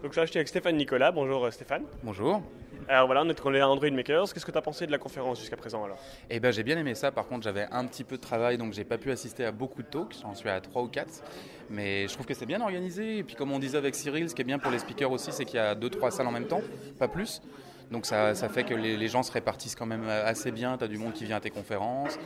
Donc 0.00 0.14
là, 0.14 0.24
je 0.24 0.30
suis 0.30 0.38
avec 0.38 0.46
Stéphane 0.46 0.76
Nicolas. 0.76 1.10
Bonjour 1.10 1.44
euh, 1.44 1.50
Stéphane. 1.50 1.82
Bonjour. 2.04 2.40
Alors 2.88 3.06
voilà, 3.06 3.22
on 3.22 3.28
est 3.28 3.40
on 3.44 3.52
est 3.52 3.58
à 3.58 3.68
Android 3.68 3.90
Makers. 3.90 4.32
Qu'est-ce 4.32 4.46
que 4.46 4.52
tu 4.52 4.58
as 4.58 4.62
pensé 4.62 4.86
de 4.86 4.92
la 4.92 4.98
conférence 4.98 5.40
jusqu'à 5.40 5.56
présent 5.56 5.82
alors? 5.82 5.98
Eh 6.30 6.38
ben, 6.38 6.52
j'ai 6.52 6.62
bien 6.62 6.78
aimé 6.78 6.94
ça. 6.94 7.10
Par 7.10 7.26
contre, 7.26 7.42
j'avais 7.42 7.66
un 7.72 7.84
petit 7.84 8.04
peu 8.04 8.16
de 8.16 8.20
travail, 8.20 8.58
donc 8.58 8.74
j'ai 8.74 8.84
pas 8.84 8.96
pu 8.96 9.10
assister 9.10 9.44
à 9.44 9.50
beaucoup 9.50 9.82
de 9.82 9.88
talks. 9.88 10.14
J'en 10.22 10.36
suis 10.36 10.48
à 10.48 10.60
3 10.60 10.82
ou 10.82 10.88
4. 10.88 11.24
Mais 11.70 12.06
je 12.06 12.14
trouve 12.14 12.26
que 12.26 12.34
c'est 12.34 12.46
bien 12.46 12.60
organisé. 12.60 13.18
Et 13.18 13.24
puis, 13.24 13.34
comme 13.34 13.50
on 13.50 13.58
disait 13.58 13.78
avec 13.78 13.96
Cyril, 13.96 14.30
ce 14.30 14.36
qui 14.36 14.42
est 14.42 14.44
bien 14.44 14.60
pour 14.60 14.70
les 14.70 14.78
speakers 14.78 15.10
aussi, 15.10 15.32
c'est 15.32 15.44
qu'il 15.44 15.56
y 15.56 15.58
a 15.58 15.74
2-3 15.74 16.12
salles 16.12 16.28
en 16.28 16.32
même 16.32 16.46
temps, 16.46 16.62
pas 17.00 17.08
plus. 17.08 17.42
Donc 17.90 18.06
ça, 18.06 18.34
ça 18.34 18.48
fait 18.48 18.64
que 18.64 18.74
les, 18.74 18.96
les 18.96 19.08
gens 19.08 19.22
se 19.22 19.32
répartissent 19.32 19.74
quand 19.74 19.86
même 19.86 20.08
assez 20.08 20.52
bien. 20.52 20.78
Tu 20.78 20.84
as 20.84 20.88
du 20.88 20.96
monde 20.96 21.12
qui 21.12 21.24
vient 21.24 21.36
à 21.38 21.40
tes 21.40 21.50
conférences. 21.50 22.18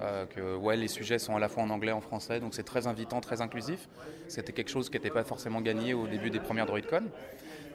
Euh, 0.00 0.26
que 0.26 0.74
les 0.74 0.88
sujets 0.88 1.18
sont 1.18 1.36
à 1.36 1.38
la 1.38 1.48
fois 1.48 1.62
en 1.62 1.70
anglais 1.70 1.90
et 1.90 1.94
en 1.94 2.00
français. 2.00 2.40
Donc 2.40 2.54
c'est 2.54 2.62
très 2.62 2.86
invitant, 2.86 3.20
très 3.20 3.40
inclusif. 3.40 3.88
C'était 4.28 4.52
quelque 4.52 4.70
chose 4.70 4.88
qui 4.88 4.96
n'était 4.96 5.10
pas 5.10 5.24
forcément 5.24 5.60
gagné 5.60 5.94
au 5.94 6.06
début 6.06 6.30
des 6.30 6.40
premières 6.40 6.66
DroidCon. 6.66 7.04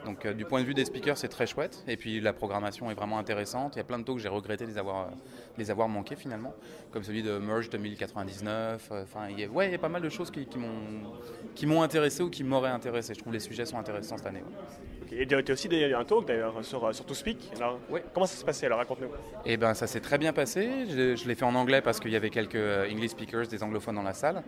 Donc 0.08 0.26
euh, 0.26 0.34
du 0.34 0.46
point 0.46 0.62
de 0.62 0.66
vue 0.66 0.74
des 0.74 0.86
speakers, 0.86 1.18
c'est 1.18 1.28
très 1.28 1.46
chouette. 1.46 1.84
Et 1.88 1.98
puis 1.98 2.22
la 2.22 2.32
programmation 2.32 2.90
est 2.90 2.94
vraiment 2.94 3.20
intéressante. 3.20 3.76
Il 3.76 3.80
y 3.80 3.82
a 3.82 3.84
plein 3.84 4.00
de 4.00 4.04
talks 4.06 4.16
que 4.18 4.22
j'ai 4.24 4.30
regretté 4.30 4.64
de 4.66 4.70
les 4.72 4.78
avoir, 4.78 5.08
euh, 5.08 5.12
les 5.58 5.70
avoir 5.70 5.90
manqués 5.90 6.16
finalement, 6.16 6.54
comme 6.92 7.04
celui 7.04 7.24
de 7.24 7.38
Merge 7.38 7.70
2099. 7.70 8.90
euh, 8.92 9.04
Enfin, 9.04 9.28
il 9.30 9.40
y 9.40 9.44
a, 9.44 9.48
ouais, 9.48 9.68
il 9.68 9.72
y 9.74 9.76
a 9.76 9.80
pas 9.80 9.90
mal 9.90 10.02
de 10.02 10.10
choses 10.10 10.32
qui, 10.32 10.46
qui 10.46 10.58
m'ont 10.58 11.12
qui 11.56 11.66
m'ont 11.66 11.82
intéressé 11.82 12.24
ou 12.24 12.30
qui 12.30 12.44
m'auraient 12.44 12.70
intéressé. 12.70 13.14
Je 13.14 13.20
trouve 13.20 13.34
les 13.34 13.40
sujets 13.40 13.66
sont 13.66 13.78
intéressants 13.78 14.18
cette 14.18 14.28
année. 14.28 14.42
ouais. 14.42 15.18
Et 15.20 15.26
tu 15.26 15.36
as 15.36 15.54
aussi 15.54 15.70
des- 15.70 15.94
un 15.94 16.04
talk 16.04 16.26
d'ailleurs 16.28 16.64
sur, 16.66 16.84
euh, 16.86 16.92
sur 16.94 17.06
ToSpeak. 17.06 17.52
Alors, 17.56 17.80
Comment 18.14 18.26
ça 18.26 18.36
s'est 18.36 18.44
passé 18.46 18.66
alors 18.66 18.78
Raconte-nous. 18.80 19.08
Eh 19.46 19.56
ben, 19.56 19.74
ça 19.74 19.88
s'est 19.88 20.02
très 20.02 20.18
bien 20.18 20.34
passé. 20.34 20.86
Je, 20.90 21.16
je 21.16 21.28
l'ai 21.28 21.36
fait 21.36 21.46
en 21.46 21.56
anglais 21.56 21.82
parce 21.82 22.00
qu'il 22.02 22.12
y 22.12 22.16
avait 22.18 22.30
quelques 22.30 22.58
English 22.92 23.12
speakers, 23.12 23.48
des 23.48 23.64
anglophones 23.64 23.96
dans 23.96 24.04
la 24.04 24.14
salle. 24.14 24.44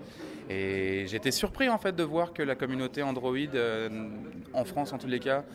Et 0.49 1.05
j'étais 1.07 1.31
surpris 1.31 1.69
en 1.69 1.77
fait 1.77 1.95
de 1.95 2.03
voir 2.03 2.33
que 2.33 2.43
la 2.43 2.55
communauté 2.55 3.01
Android, 3.03 3.35
euh, 3.55 3.89
en 4.53 4.65
France 4.65 4.91
en 4.91 4.97
tous 4.97 5.07
les 5.07 5.19
cas, 5.19 5.45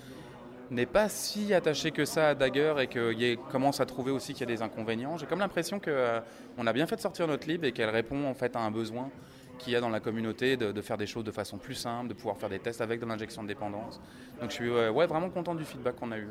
n'est 0.70 0.86
pas 0.86 1.08
si 1.08 1.52
attachée 1.54 1.90
que 1.90 2.04
ça 2.04 2.30
à 2.30 2.34
Dagger 2.34 2.74
et 2.80 2.86
qu'il 2.86 3.38
commence 3.52 3.80
à 3.80 3.86
trouver 3.86 4.10
aussi 4.10 4.32
qu'il 4.32 4.48
y 4.48 4.52
a 4.52 4.54
des 4.56 4.62
inconvénients. 4.62 5.16
J'ai 5.16 5.26
comme 5.26 5.40
l'impression 5.40 5.78
qu'on 5.78 6.66
a 6.66 6.72
bien 6.72 6.86
fait 6.86 6.96
de 6.96 7.00
sortir 7.00 7.26
notre 7.26 7.46
lib 7.46 7.64
et 7.64 7.72
qu'elle 7.72 7.90
répond 7.90 8.26
en 8.26 8.34
fait 8.34 8.56
à 8.56 8.60
un 8.60 8.70
besoin 8.70 9.10
qu'il 9.58 9.72
y 9.72 9.76
a 9.76 9.80
dans 9.80 9.88
la 9.88 10.00
communauté 10.00 10.56
de, 10.56 10.72
de 10.72 10.80
faire 10.80 10.96
des 10.96 11.06
choses 11.06 11.24
de 11.24 11.30
façon 11.30 11.58
plus 11.58 11.74
simple, 11.74 12.08
de 12.08 12.14
pouvoir 12.14 12.36
faire 12.38 12.48
des 12.48 12.58
tests 12.58 12.80
avec 12.80 13.00
de 13.00 13.06
l'injection 13.06 13.42
de 13.42 13.48
dépendance. 13.48 14.00
Donc 14.40 14.50
je 14.50 14.54
suis 14.54 14.68
euh, 14.68 14.90
ouais, 14.90 15.06
vraiment 15.06 15.30
content 15.30 15.54
du 15.54 15.64
feedback 15.64 15.96
qu'on 15.96 16.10
a 16.10 16.18
eu. 16.18 16.28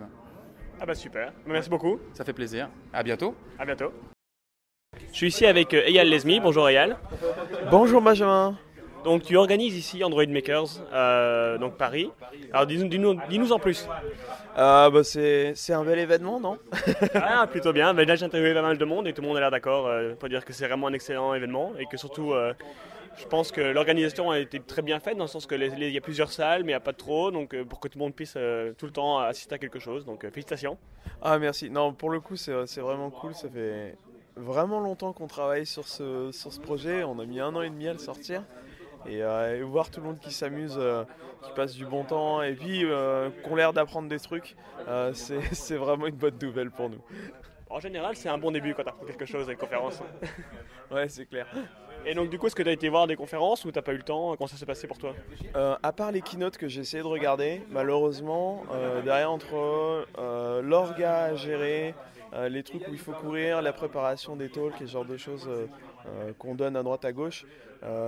Ah 0.82 0.86
bah 0.86 0.96
super, 0.96 1.32
merci 1.46 1.70
beaucoup. 1.70 2.00
Ça 2.14 2.26
fait 2.26 2.34
plaisir. 2.34 2.70
À 2.92 3.04
bientôt. 3.04 3.36
À 3.58 3.66
bientôt. 3.66 3.94
Je 5.12 5.16
suis 5.16 5.28
ici 5.28 5.46
avec 5.46 5.74
euh, 5.74 5.88
Eyal 5.88 6.10
Lesmi. 6.10 6.40
Bonjour 6.40 6.68
Eyal. 6.68 6.98
Bonjour 7.72 8.02
Benjamin. 8.02 8.58
Donc 9.04 9.24
tu 9.24 9.36
organises 9.38 9.76
ici 9.78 10.04
Android 10.04 10.26
Makers, 10.28 10.82
euh, 10.94 11.58
donc 11.58 11.78
Paris. 11.78 12.10
Alors 12.54 12.66
dis-nous 12.66 12.88
dis-nous- 12.88 13.20
dis-nous 13.30 13.52
en 13.52 13.60
plus. 13.60 13.88
Ah 14.56 14.90
bah 14.92 15.04
c'est 15.04 15.54
un 15.74 15.84
bel 15.84 16.00
événement, 16.00 16.40
non? 16.40 16.58
Ah, 17.16 17.48
plutôt 17.48 17.74
bien. 17.74 17.92
Là, 17.94 18.16
j'ai 18.16 18.26
interviewé 18.26 18.54
pas 18.54 18.62
mal 18.62 18.78
de 18.78 18.86
monde 18.86 19.08
et 19.08 19.14
tout 19.14 19.22
le 19.22 19.28
monde 19.28 19.38
a 19.38 19.42
l'air 19.42 19.52
d'accord 19.52 19.88
euh, 19.88 20.14
pour 20.16 20.30
dire 20.30 20.46
que 20.46 20.54
c'est 20.54 20.68
vraiment 20.68 20.88
un 20.88 20.94
excellent 20.94 21.34
événement 21.34 21.74
et 21.80 21.86
que 21.86 21.98
surtout, 21.98 22.34
euh, 22.34 22.54
je 23.20 23.26
pense 23.26 23.52
que 23.52 23.62
l'organisation 23.62 24.32
a 24.32 24.40
été 24.40 24.60
très 24.60 24.82
bien 24.82 25.00
faite 25.00 25.18
dans 25.18 25.26
le 25.26 25.30
sens 25.30 25.46
que 25.46 25.56
il 25.56 25.90
y 25.92 25.98
a 25.98 26.02
plusieurs 26.02 26.32
salles, 26.32 26.62
mais 26.64 26.72
il 26.72 26.76
n'y 26.76 26.76
a 26.76 26.80
pas 26.80 26.94
trop, 26.94 27.30
donc 27.32 27.54
euh, 27.54 27.64
pour 27.66 27.80
que 27.80 27.88
tout 27.88 27.98
le 27.98 28.04
monde 28.06 28.16
puisse 28.16 28.36
euh, 28.38 28.74
tout 28.78 28.86
le 28.86 28.92
temps 28.92 29.20
assister 29.20 29.56
à 29.56 29.58
quelque 29.58 29.80
chose. 29.80 30.06
Donc 30.06 30.24
euh, 30.24 30.30
félicitations. 30.30 30.78
Ah 31.22 31.38
merci. 31.40 31.70
Non, 31.70 31.94
pour 31.94 32.10
le 32.10 32.20
coup, 32.20 32.36
c'est 32.36 32.54
c'est 32.68 32.82
vraiment 32.82 33.10
cool. 33.10 33.34
Ça 33.34 33.50
fait 33.50 33.96
vraiment 34.36 34.80
longtemps 34.80 35.14
qu'on 35.14 35.28
travaille 35.28 35.66
sur 35.66 35.88
ce, 35.88 36.32
sur 36.32 36.52
ce 36.54 36.60
projet. 36.60 37.04
On 37.04 37.20
a 37.20 37.26
mis 37.26 37.40
un 37.40 37.56
an 37.56 37.62
et 37.62 37.70
demi 37.70 37.88
à 37.88 37.94
le 37.94 38.00
sortir. 38.00 38.44
Et, 39.06 39.22
euh, 39.22 39.58
et 39.60 39.62
voir 39.62 39.90
tout 39.90 40.00
le 40.00 40.08
monde 40.08 40.20
qui 40.20 40.32
s'amuse, 40.32 40.76
euh, 40.78 41.04
qui 41.44 41.52
passe 41.52 41.74
du 41.74 41.86
bon 41.86 42.04
temps 42.04 42.42
et 42.42 42.54
puis 42.54 42.86
euh, 42.86 43.30
qu'on 43.44 43.56
l'air 43.56 43.74
d'apprendre 43.74 44.08
des 44.08 44.20
trucs, 44.20 44.56
c'est 45.14 45.42
c'est 45.54 45.76
vraiment 45.76 46.08
une 46.08 46.16
bonne 46.16 46.38
nouvelle 46.42 46.72
pour 46.72 46.90
nous. 46.90 47.02
En 47.70 47.80
général, 47.80 48.16
c'est 48.16 48.30
un 48.30 48.38
bon 48.38 48.52
début 48.52 48.74
quand 48.76 48.84
tu 48.84 48.90
apprends 48.90 49.06
quelque 49.06 49.26
chose 49.26 49.50
à 49.50 49.54
une 49.54 49.58
conférence. 49.58 50.02
ouais, 50.92 51.10
c'est 51.10 51.26
clair. 51.26 51.48
Et 52.06 52.14
donc, 52.16 52.30
du 52.30 52.38
coup, 52.38 52.48
est-ce 52.48 52.56
que 52.56 52.64
tu 52.64 52.70
as 52.70 52.74
été 52.74 52.90
voir 52.90 53.08
des 53.08 53.16
conférences 53.16 53.64
ou 53.66 53.72
t'as 53.72 53.82
pas 53.82 53.94
eu 53.94 53.98
le 53.98 54.04
temps 54.04 54.36
Comment 54.36 54.48
ça 54.48 54.58
s'est 54.58 54.66
passé 54.66 54.88
pour 54.88 54.98
toi 54.98 55.16
Euh, 55.56 55.76
à 55.82 55.94
part 55.94 56.12
les 56.12 56.22
keynotes 56.22 56.58
que 56.58 56.68
j'ai 56.68 56.82
essayé 56.82 57.02
de 57.02 57.08
regarder, 57.08 57.62
malheureusement, 57.70 58.64
euh, 58.72 59.02
derrière 59.02 59.32
entre 59.32 59.56
euh, 60.18 60.62
l'orga 60.62 61.26
à 61.26 61.36
gérer, 61.36 61.96
euh, 62.34 62.50
les 62.50 62.64
trucs 62.64 62.88
où 62.88 62.92
il 62.92 63.00
faut 63.00 63.14
courir, 63.14 63.62
la 63.62 63.72
préparation 63.74 64.36
des 64.36 64.50
talks 64.50 64.82
et 64.82 64.88
ce 64.88 64.92
genre 64.92 65.06
de 65.06 65.18
choses 65.18 65.48
euh, 65.48 66.34
qu'on 66.40 66.56
donne 66.56 66.76
à 66.76 66.84
droite 66.84 67.06
à 67.06 67.14
gauche, 67.14 67.46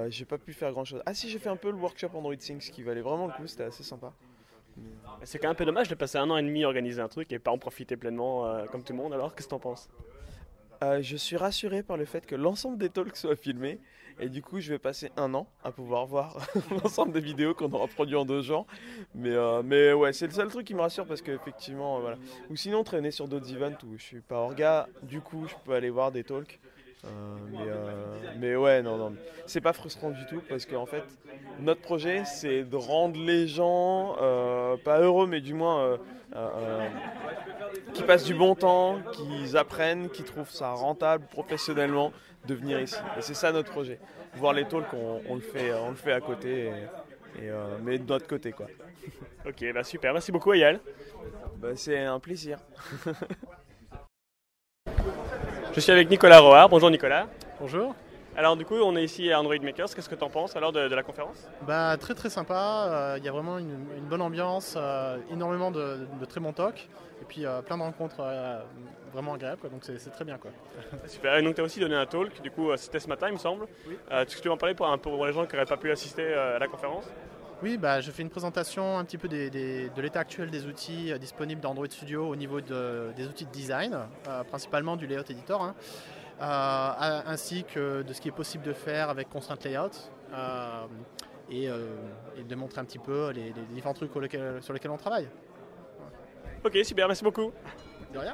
j'ai 0.09 0.25
pas 0.25 0.37
pu 0.37 0.53
faire 0.53 0.71
grand 0.71 0.85
chose. 0.85 1.01
Ah 1.05 1.13
si, 1.13 1.29
j'ai 1.29 1.39
fait 1.39 1.49
un 1.49 1.57
peu 1.57 1.69
le 1.69 1.77
workshop 1.77 2.09
Android 2.13 2.35
Things 2.35 2.69
qui 2.71 2.83
valait 2.83 3.01
vraiment 3.01 3.27
le 3.27 3.33
coup, 3.33 3.47
c'était 3.47 3.63
assez 3.63 3.83
sympa. 3.83 4.11
C'est 5.23 5.39
quand 5.39 5.47
même 5.47 5.53
un 5.53 5.55
peu 5.55 5.65
dommage 5.65 5.87
de 5.87 5.95
passer 5.95 6.17
un 6.17 6.29
an 6.29 6.37
et 6.37 6.43
demi 6.43 6.63
à 6.63 6.67
organiser 6.67 7.01
un 7.01 7.07
truc 7.07 7.31
et 7.31 7.39
pas 7.39 7.51
en 7.51 7.57
profiter 7.57 7.95
pleinement 7.95 8.65
comme 8.71 8.83
tout 8.83 8.93
le 8.93 8.97
monde. 8.97 9.13
Alors, 9.13 9.33
qu'est-ce 9.35 9.47
que 9.47 9.51
t'en 9.51 9.59
penses? 9.59 9.89
Euh, 10.83 11.01
je 11.01 11.15
suis 11.15 11.37
rassuré 11.37 11.83
par 11.83 11.97
le 11.97 12.05
fait 12.05 12.25
que 12.25 12.35
l'ensemble 12.35 12.77
des 12.77 12.89
talks 12.89 13.15
soient 13.15 13.35
filmés 13.35 13.79
et 14.19 14.29
du 14.29 14.41
coup 14.41 14.59
je 14.59 14.69
vais 14.71 14.79
passer 14.79 15.11
un 15.17 15.33
an 15.33 15.47
à 15.63 15.71
pouvoir 15.71 16.05
voir 16.05 16.37
l'ensemble 16.71 17.11
des 17.11 17.19
vidéos 17.19 17.53
qu'on 17.53 17.71
aura 17.71 17.87
produit 17.87 18.15
en 18.15 18.25
deux 18.25 18.41
jours. 18.41 18.65
Mais, 19.13 19.31
euh, 19.31 19.61
mais 19.63 19.93
ouais, 19.93 20.13
c'est 20.13 20.27
le 20.27 20.33
seul 20.33 20.47
truc 20.49 20.67
qui 20.67 20.73
me 20.73 20.81
rassure 20.81 21.05
parce 21.05 21.21
qu'effectivement, 21.21 21.97
euh, 21.97 22.01
voilà. 22.01 22.17
Ou 22.49 22.55
sinon 22.55 22.83
traîner 22.83 23.11
sur 23.11 23.27
d'autres 23.27 23.51
events 23.53 23.77
où 23.85 23.97
je 23.97 24.03
suis 24.03 24.21
pas 24.21 24.37
orga, 24.37 24.87
du 25.03 25.21
coup 25.21 25.47
je 25.47 25.55
peux 25.63 25.73
aller 25.73 25.89
voir 25.89 26.11
des 26.11 26.23
talks. 26.23 26.59
Mais, 27.51 27.59
mais 28.39 28.55
ouais, 28.55 28.81
non, 28.81 28.97
non, 28.97 29.13
c'est 29.45 29.61
pas 29.61 29.73
frustrant 29.73 30.09
du 30.09 30.25
tout 30.25 30.41
parce 30.49 30.65
qu'en 30.65 30.87
fait, 30.87 31.03
notre 31.59 31.81
projet 31.81 32.23
c'est 32.25 32.63
de 32.63 32.75
rendre 32.75 33.19
les 33.19 33.47
gens, 33.47 34.15
pas 34.83 35.01
heureux, 35.01 35.27
mais 35.27 35.39
du 35.39 35.53
moins 35.53 35.99
euh, 36.33 36.49
euh, 36.55 36.87
qui 37.93 38.03
passent 38.03 38.23
du 38.25 38.33
bon 38.33 38.55
temps, 38.55 38.99
qui 39.11 39.55
apprennent, 39.57 40.09
qui 40.09 40.23
trouvent 40.23 40.49
ça 40.49 40.71
rentable 40.71 41.25
professionnellement 41.27 42.11
de 42.47 42.55
venir 42.55 42.79
ici. 42.81 42.97
Et 43.17 43.21
c'est 43.21 43.33
ça 43.33 43.51
notre 43.51 43.71
projet. 43.71 43.99
Voir 44.35 44.53
les 44.53 44.65
talks, 44.65 44.93
on, 44.93 45.21
on 45.29 45.35
le, 45.35 45.41
fait, 45.41 45.73
on 45.73 45.89
le 45.89 45.95
fait 45.95 46.11
à 46.11 46.21
côté, 46.21 46.65
et, 46.65 46.69
et, 47.43 47.49
euh, 47.49 47.77
mais 47.83 47.97
de 47.97 48.07
notre 48.07 48.27
côté. 48.27 48.51
Quoi. 48.51 48.67
Ok, 49.47 49.63
bah 49.75 49.83
super, 49.83 50.11
merci 50.11 50.31
beaucoup 50.31 50.51
Ayal. 50.53 50.79
Bah, 51.57 51.75
c'est 51.75 51.99
un 51.99 52.19
plaisir. 52.19 52.57
Je 55.75 55.79
suis 55.79 55.91
avec 55.91 56.09
Nicolas 56.09 56.39
Roard. 56.39 56.71
Bonjour 56.71 56.89
Nicolas. 56.89 57.27
Bonjour. 57.59 57.93
Alors 58.37 58.57
du 58.57 58.65
coup, 58.65 58.75
on 58.75 58.95
est 58.97 59.03
ici 59.03 59.31
à 59.31 59.39
Android 59.39 59.55
Makers. 59.61 59.95
Qu'est-ce 59.95 60.09
que 60.09 60.15
tu 60.15 60.23
en 60.23 60.29
penses 60.29 60.55
alors 60.57 60.73
de, 60.73 60.87
de 60.89 60.95
la 60.95 61.03
conférence? 61.03 61.47
Bah, 61.65 61.95
très 61.97 62.13
très 62.13 62.29
sympa. 62.29 63.15
Il 63.17 63.23
y 63.23 63.29
a 63.29 63.31
vraiment 63.31 63.57
une, 63.57 63.77
une 63.97 64.05
bonne 64.05 64.21
ambiance, 64.21 64.75
euh, 64.77 65.17
énormément 65.31 65.71
de, 65.71 65.99
de 66.19 66.25
très 66.25 66.41
bons 66.41 66.51
talks, 66.51 66.89
et 67.21 67.25
puis 67.25 67.45
euh, 67.45 67.61
plein 67.61 67.77
de 67.77 67.83
rencontres 67.83 68.17
euh, 68.19 68.59
vraiment 69.13 69.35
agréables. 69.35 69.61
Quoi, 69.61 69.69
donc 69.69 69.83
c'est 69.85 70.09
très 70.11 70.25
bien. 70.25 70.37
Quoi. 70.37 70.51
Super. 71.07 71.37
Et 71.37 71.43
donc 71.43 71.55
tu 71.55 71.61
as 71.61 71.63
aussi 71.63 71.79
donné 71.79 71.95
un 71.95 72.05
talk. 72.05 72.41
Du 72.41 72.51
coup, 72.51 72.71
euh, 72.71 72.77
c'était 72.77 72.99
ce 72.99 73.07
matin, 73.07 73.27
il 73.29 73.33
me 73.33 73.39
semble. 73.39 73.67
Euh, 74.11 74.23
Est-ce 74.25 74.35
que 74.35 74.41
tu 74.41 74.47
veux 74.49 74.53
en 74.53 74.57
parler 74.57 74.75
pour, 74.75 74.87
pour 74.99 75.25
les 75.25 75.31
gens 75.33 75.45
qui 75.45 75.53
n'auraient 75.55 75.65
pas 75.65 75.77
pu 75.77 75.89
assister 75.89 76.23
euh, 76.25 76.57
à 76.57 76.59
la 76.59 76.67
conférence? 76.67 77.05
Oui, 77.63 77.77
bah, 77.77 78.01
je 78.01 78.11
fais 78.11 78.21
une 78.21 78.29
présentation 78.29 78.97
un 78.97 79.05
petit 79.05 79.17
peu 79.17 79.29
des- 79.29 79.49
des- 79.49 79.89
de 79.89 80.01
l'état 80.01 80.19
actuel 80.19 80.51
des 80.51 80.65
outils 80.67 81.13
euh, 81.13 81.17
disponibles 81.17 81.61
dans 81.61 81.71
Android 81.71 81.87
Studio 81.89 82.27
au 82.27 82.35
niveau 82.35 82.59
de- 82.59 83.13
des 83.15 83.25
outils 83.27 83.45
de 83.45 83.51
design, 83.51 83.97
euh, 84.27 84.43
principalement 84.43 84.97
du 84.97 85.07
layout 85.07 85.23
editor, 85.31 85.63
hein, 85.63 85.73
euh, 85.79 86.24
ainsi 86.39 87.63
que 87.63 88.01
de 88.03 88.13
ce 88.13 88.21
qui 88.21 88.27
est 88.27 88.31
possible 88.31 88.63
de 88.63 88.73
faire 88.73 89.09
avec 89.09 89.29
Constraint 89.29 89.57
Layout, 89.63 89.91
euh, 90.33 90.85
et, 91.49 91.69
euh, 91.69 91.95
et 92.37 92.43
de 92.43 92.55
montrer 92.55 92.81
un 92.81 92.85
petit 92.85 92.99
peu 92.99 93.29
les, 93.29 93.53
les 93.53 93.65
différents 93.73 93.93
trucs 93.93 94.11
sur 94.11 94.19
lesquels, 94.19 94.61
sur 94.61 94.73
lesquels 94.73 94.91
on 94.91 94.97
travaille. 94.97 95.27
Ok, 96.63 96.77
super, 96.83 97.07
merci 97.07 97.23
beaucoup. 97.23 97.51
De 98.13 98.19
rien. 98.19 98.33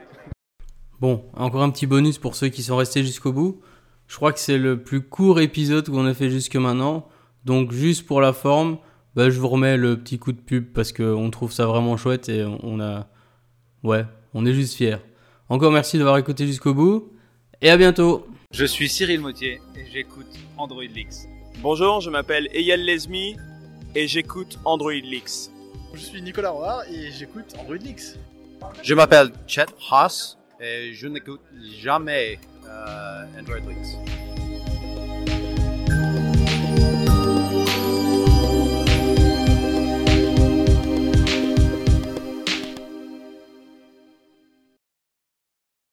Bon, 1.00 1.26
encore 1.36 1.64
un 1.64 1.70
petit 1.70 1.88
bonus 1.88 2.18
pour 2.18 2.36
ceux 2.36 2.50
qui 2.50 2.64
sont 2.64 2.78
restés 2.78 3.04
jusqu'au 3.04 3.34
bout. 3.34 3.62
Je 4.08 4.16
crois 4.16 4.32
que 4.34 4.40
c'est 4.40 4.58
le 4.58 4.82
plus 4.82 5.02
court 5.02 5.40
épisode 5.40 5.90
qu'on 5.90 6.06
a 6.06 6.14
fait 6.14 6.30
jusque 6.30 6.56
maintenant. 6.56 7.08
Donc 7.44 7.72
juste 7.72 8.06
pour 8.06 8.22
la 8.22 8.34
forme, 8.34 8.78
bah, 9.16 9.30
je 9.30 9.40
vous 9.40 9.48
remets 9.48 9.78
le 9.78 9.98
petit 9.98 10.20
coup 10.20 10.32
de 10.32 10.40
pub 10.40 10.72
parce 10.74 10.94
qu'on 10.94 11.30
trouve 11.32 11.52
ça 11.52 11.66
vraiment 11.66 11.98
chouette 11.98 12.30
et 12.30 12.46
on 12.64 12.80
a... 12.80 13.08
Ouais, 13.84 14.06
on 14.34 14.46
est 14.46 14.54
juste 14.54 14.76
fiers. 14.76 14.98
Encore 15.50 15.72
merci 15.72 15.98
d'avoir 15.98 16.18
écouté 16.18 16.46
jusqu'au 16.46 16.74
bout 16.74 17.12
et 17.62 17.70
à 17.70 17.78
bientôt 17.78 18.28
Je 18.54 18.66
suis 18.66 18.90
Cyril 18.90 19.22
Mautier 19.22 19.62
et 19.76 19.86
j'écoute 19.92 20.34
Android 20.58 20.84
Leaks. 20.84 21.28
Bonjour, 21.60 22.02
je 22.02 22.10
m'appelle 22.10 22.48
Eyal 22.54 22.82
Lesmi 22.82 23.38
et 23.96 24.08
j'écoute 24.08 24.58
Android 24.66 24.92
Leaks. 24.92 25.50
Je 25.94 26.00
suis 26.00 26.22
Nicolas 26.22 26.50
Roard 26.50 26.86
et 26.92 27.12
j'écoute 27.12 27.54
Android 27.60 27.76
Leaks. 27.76 28.18
Je 28.84 28.94
m'appelle 28.94 29.32
Chet 29.48 29.66
Haas 29.92 30.38
et 30.60 30.94
je 30.94 31.08
n'écoute 31.08 31.42
jamais 31.80 32.40
euh, 32.68 33.26
Android 33.40 33.58
Leaks. 33.58 34.31